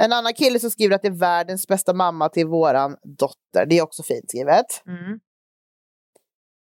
[0.00, 3.66] En annan kille som skriver att det är världens bästa mamma till våran dotter.
[3.68, 4.86] Det är också fint skrivet.
[4.86, 5.20] Mm.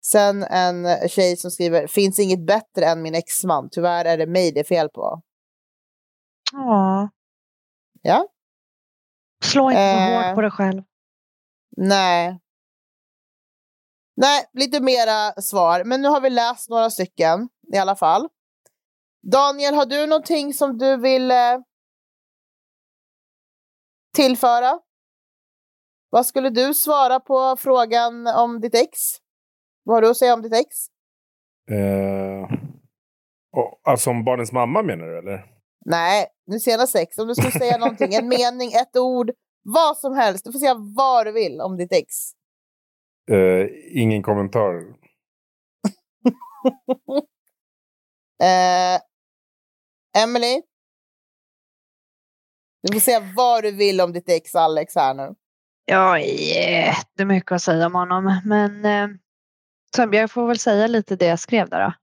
[0.05, 3.69] Sen en tjej som skriver, finns inget bättre än min exman.
[3.71, 5.21] Tyvärr är det mig det är fel på.
[6.53, 7.09] Ja.
[8.01, 8.27] Ja.
[9.43, 10.27] Slå inte Eh.
[10.27, 10.83] hårt på dig själv.
[11.77, 12.39] Nej.
[14.15, 15.83] Nej, lite mera svar.
[15.83, 18.29] Men nu har vi läst några stycken i alla fall.
[19.31, 21.57] Daniel, har du någonting som du vill eh,
[24.13, 24.79] tillföra?
[26.09, 28.99] Vad skulle du svara på frågan om ditt ex?
[29.83, 30.67] Vad har du att säga om ditt ex?
[31.71, 32.57] Eh,
[33.57, 35.45] och, alltså om barnens mamma menar du eller?
[35.85, 37.17] Nej, nu senast sex.
[37.17, 39.31] Om du skulle säga någonting, en mening, ett ord,
[39.63, 40.45] vad som helst.
[40.45, 42.15] Du får säga vad du vill om ditt ex.
[43.31, 44.73] Eh, ingen kommentar.
[48.43, 49.01] Eh,
[50.23, 50.61] Emily?
[52.81, 55.35] Du får säga vad du vill om ditt ex Alex här nu.
[55.85, 58.41] Jag har jättemycket att säga om honom.
[58.45, 59.07] Men eh,
[60.11, 61.93] jag får väl säga lite det jag skrev där då.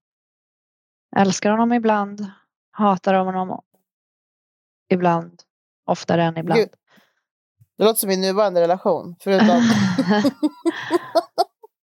[1.21, 2.27] Älskar honom ibland.
[2.71, 3.61] Hatar honom
[4.89, 5.43] ibland.
[5.87, 6.61] Oftare än ibland.
[6.61, 6.69] Gud.
[7.79, 9.17] Det låter som min nuvarande relation.
[9.21, 9.49] Förutom...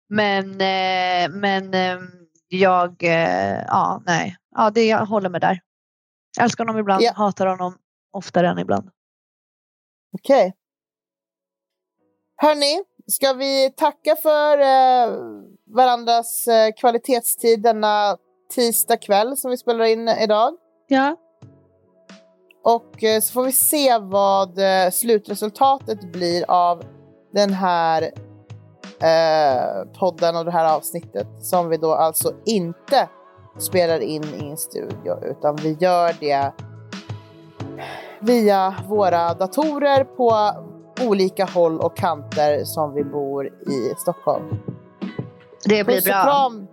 [0.08, 1.98] men eh, men eh,
[2.48, 4.36] jag, eh, ja nej.
[4.56, 5.60] Ja, det, jag håller med där.
[6.40, 7.02] Älskar honom ibland.
[7.02, 7.12] Ja.
[7.16, 7.78] Hatar honom
[8.12, 8.90] oftare än ibland.
[10.12, 10.54] Okej.
[12.36, 15.18] Hörni, ska vi tacka för eh,
[15.66, 18.16] varandras eh, kvalitetstid denna
[18.54, 20.54] tisdag kväll som vi spelar in idag?
[20.88, 21.16] Ja.
[22.64, 26.82] Och eh, så får vi se vad eh, slutresultatet blir av
[27.32, 28.02] den här
[29.02, 33.08] eh, podden och det här avsnittet som vi då alltså inte
[33.58, 36.52] spelar in i en studio utan vi gör det
[38.20, 40.52] via våra datorer på
[41.06, 44.44] olika håll och kanter som vi bor i Stockholm.
[45.64, 46.22] Det blir Puss och bra.
[46.24, 46.66] kram!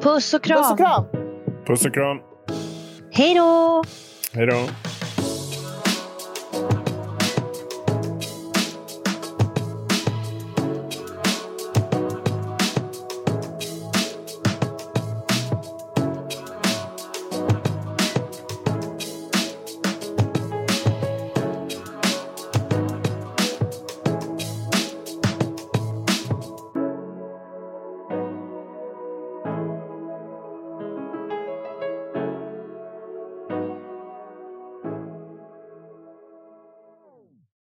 [0.00, 0.58] Puss och kram.
[0.62, 1.04] Puss och kram!
[1.66, 2.18] Puss och kram.
[3.10, 3.82] Hej då!
[4.32, 4.56] Hej då.